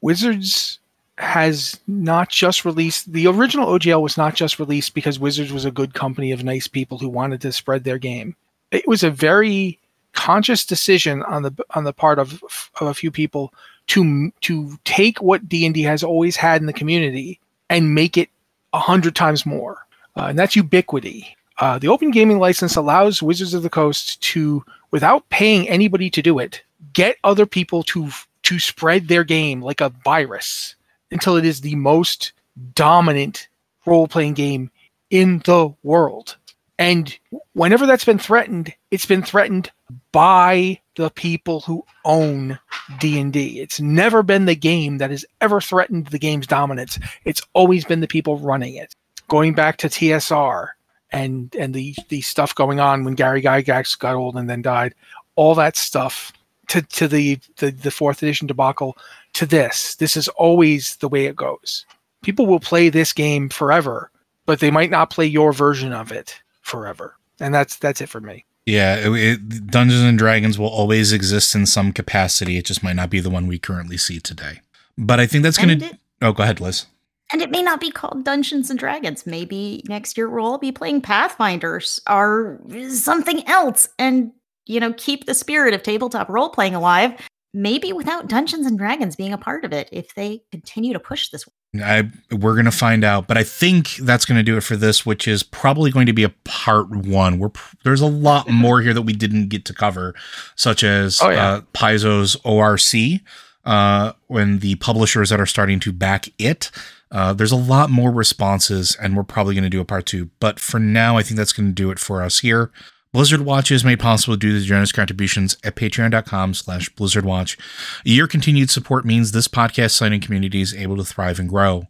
[0.00, 0.78] Wizards
[1.18, 5.70] has not just released the original OGL was not just released because Wizards was a
[5.70, 8.36] good company of nice people who wanted to spread their game.
[8.70, 9.78] It was a very
[10.12, 12.42] conscious decision on the on the part of,
[12.80, 13.54] of a few people
[13.88, 17.40] to to take what D and D has always had in the community
[17.70, 18.28] and make it
[18.72, 19.86] a hundred times more,
[20.16, 21.34] uh, and that's ubiquity.
[21.59, 26.22] Uh, the open gaming license allows Wizards of the Coast to, without paying anybody to
[26.22, 28.11] do it, get other people to
[28.42, 30.76] to spread their game like a virus
[31.11, 32.32] until it is the most
[32.74, 33.48] dominant
[33.84, 34.70] role playing game
[35.11, 36.36] in the world.
[36.78, 37.16] And
[37.54, 39.72] whenever that's been threatened, it's been threatened
[40.12, 42.59] by the people who own
[43.00, 43.61] D&D.
[43.61, 47.00] It's never been the game that has ever threatened the game's dominance.
[47.24, 48.94] It's always been the people running it.
[49.26, 50.68] Going back to TSR
[51.11, 54.94] and and the the stuff going on when Gary Gygax got old and then died,
[55.36, 56.32] all that stuff
[56.68, 58.96] to to the the, the fourth edition debacle
[59.34, 59.96] to this.
[59.96, 61.84] This is always the way it goes.
[62.22, 64.11] People will play this game forever,
[64.46, 67.16] but they might not play your version of it forever.
[67.40, 68.44] And that's that's it for me.
[68.64, 72.59] Yeah, it, it, Dungeons and Dragons will always exist in some capacity.
[72.59, 74.61] It just might not be the one we currently see today.
[74.98, 75.86] But I think that's going to.
[75.86, 76.86] it, Oh, go ahead, Liz.
[77.32, 79.26] And it may not be called Dungeons and Dragons.
[79.26, 82.60] Maybe next year we'll all be playing Pathfinders or
[82.90, 84.32] something else and,
[84.66, 87.12] you know, keep the spirit of tabletop role playing alive.
[87.54, 91.30] Maybe without Dungeons and Dragons being a part of it if they continue to push
[91.30, 91.44] this.
[91.82, 95.26] I we're gonna find out, but I think that's gonna do it for this, which
[95.26, 97.38] is probably going to be a part one.
[97.38, 97.50] We're
[97.82, 100.14] there's a lot more here that we didn't get to cover,
[100.54, 101.48] such as Oh, yeah.
[101.48, 103.20] uh, Paizo's ORC,
[103.64, 106.70] uh, when the publishers that are starting to back it.
[107.11, 110.30] Uh, there's a lot more responses, and we're probably going to do a part two.
[110.40, 112.70] But for now, I think that's going to do it for us here.
[113.12, 117.59] Blizzard Watch is made possible due to the generous contributions at patreon.com slash blizzardwatch.
[118.04, 121.86] Your continued support means this podcast site and community is able to thrive and grow.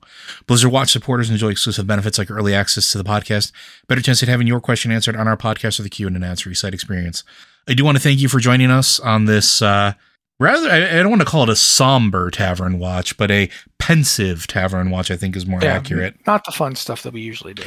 [0.47, 3.51] Blizzard Watch supporters enjoy exclusive benefits like early access to the podcast,
[3.89, 6.55] better chance at having your question answered on our podcast or the Q and answer
[6.55, 7.25] site experience.
[7.67, 9.95] I do want to thank you for joining us on this uh,
[10.41, 14.47] rather I, I don't want to call it a somber tavern watch, but a pensive
[14.47, 16.16] tavern watch I think is more accurate.
[16.26, 17.62] Not the fun stuff that we usually do.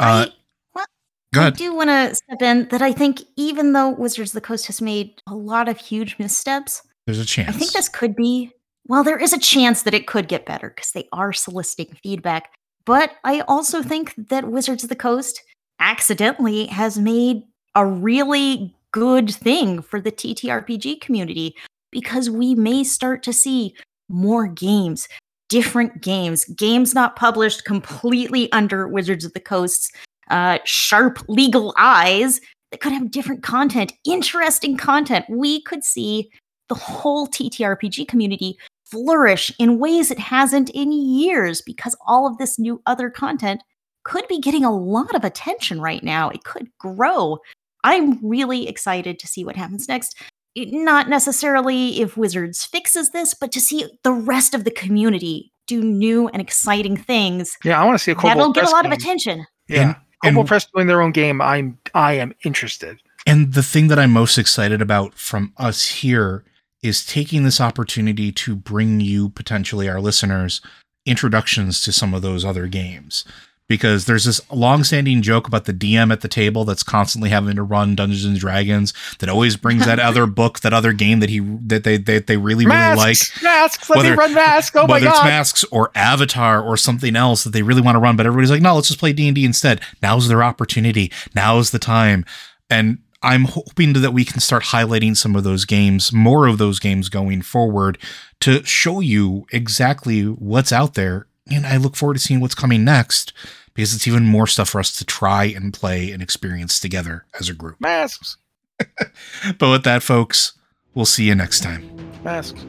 [0.00, 0.32] Uh, I-
[0.74, 0.86] well,
[1.34, 4.40] go I do want to step in that I think even though Wizards of the
[4.40, 7.48] Coast has made a lot of huge missteps, There's a chance.
[7.48, 8.50] I think this could be,
[8.86, 12.50] well, there is a chance that it could get better because they are soliciting feedback.
[12.84, 15.42] But I also think that Wizards of the Coast
[15.80, 17.42] accidentally has made
[17.74, 21.56] a really good thing for the TTRPG community
[21.94, 23.74] because we may start to see
[24.10, 25.08] more games,
[25.48, 29.90] different games, games not published completely under Wizards of the Coast's
[30.28, 32.40] uh, sharp legal eyes
[32.70, 35.24] that could have different content, interesting content.
[35.30, 36.28] We could see
[36.68, 42.58] the whole TTRPG community flourish in ways it hasn't in years because all of this
[42.58, 43.62] new other content
[44.04, 46.28] could be getting a lot of attention right now.
[46.28, 47.38] It could grow.
[47.84, 50.20] I'm really excited to see what happens next.
[50.54, 55.52] It- Not necessarily if Wizards fixes this, but to see the rest of the community
[55.66, 58.64] do new and exciting things Yeah, I want to see a Kobold that'll get a
[58.64, 59.46] Press lot of attention.
[59.68, 61.40] Yeah, And- Kobold and- Press doing their own game.
[61.40, 62.98] I'm I am interested.
[63.26, 66.44] And the thing that I'm most excited about from us here
[66.82, 70.60] is taking this opportunity to bring you, potentially our listeners,
[71.06, 73.24] introductions to some of those other games.
[73.66, 77.62] Because there's this long-standing joke about the DM at the table that's constantly having to
[77.62, 81.38] run Dungeons and Dragons that always brings that other book, that other game that he
[81.40, 82.98] that they that they really masks,
[83.42, 83.58] really like.
[83.60, 84.76] Masks, let Whether- me run masks.
[84.76, 85.24] Oh my whether it's god.
[85.24, 88.60] masks or avatar or something else that they really want to run but everybody's like
[88.60, 92.24] no let's just play d&d instead now's their opportunity now's the time
[92.68, 96.78] and i'm hoping that we can start highlighting some of those games more of those
[96.78, 97.96] games going forward
[98.40, 102.84] to show you exactly what's out there and i look forward to seeing what's coming
[102.84, 103.32] next
[103.74, 107.48] because it's even more stuff for us to try and play and experience together as
[107.48, 108.36] a group masks.
[109.58, 110.52] but with that folks
[110.94, 111.90] we'll see you next time
[112.22, 112.64] Masks.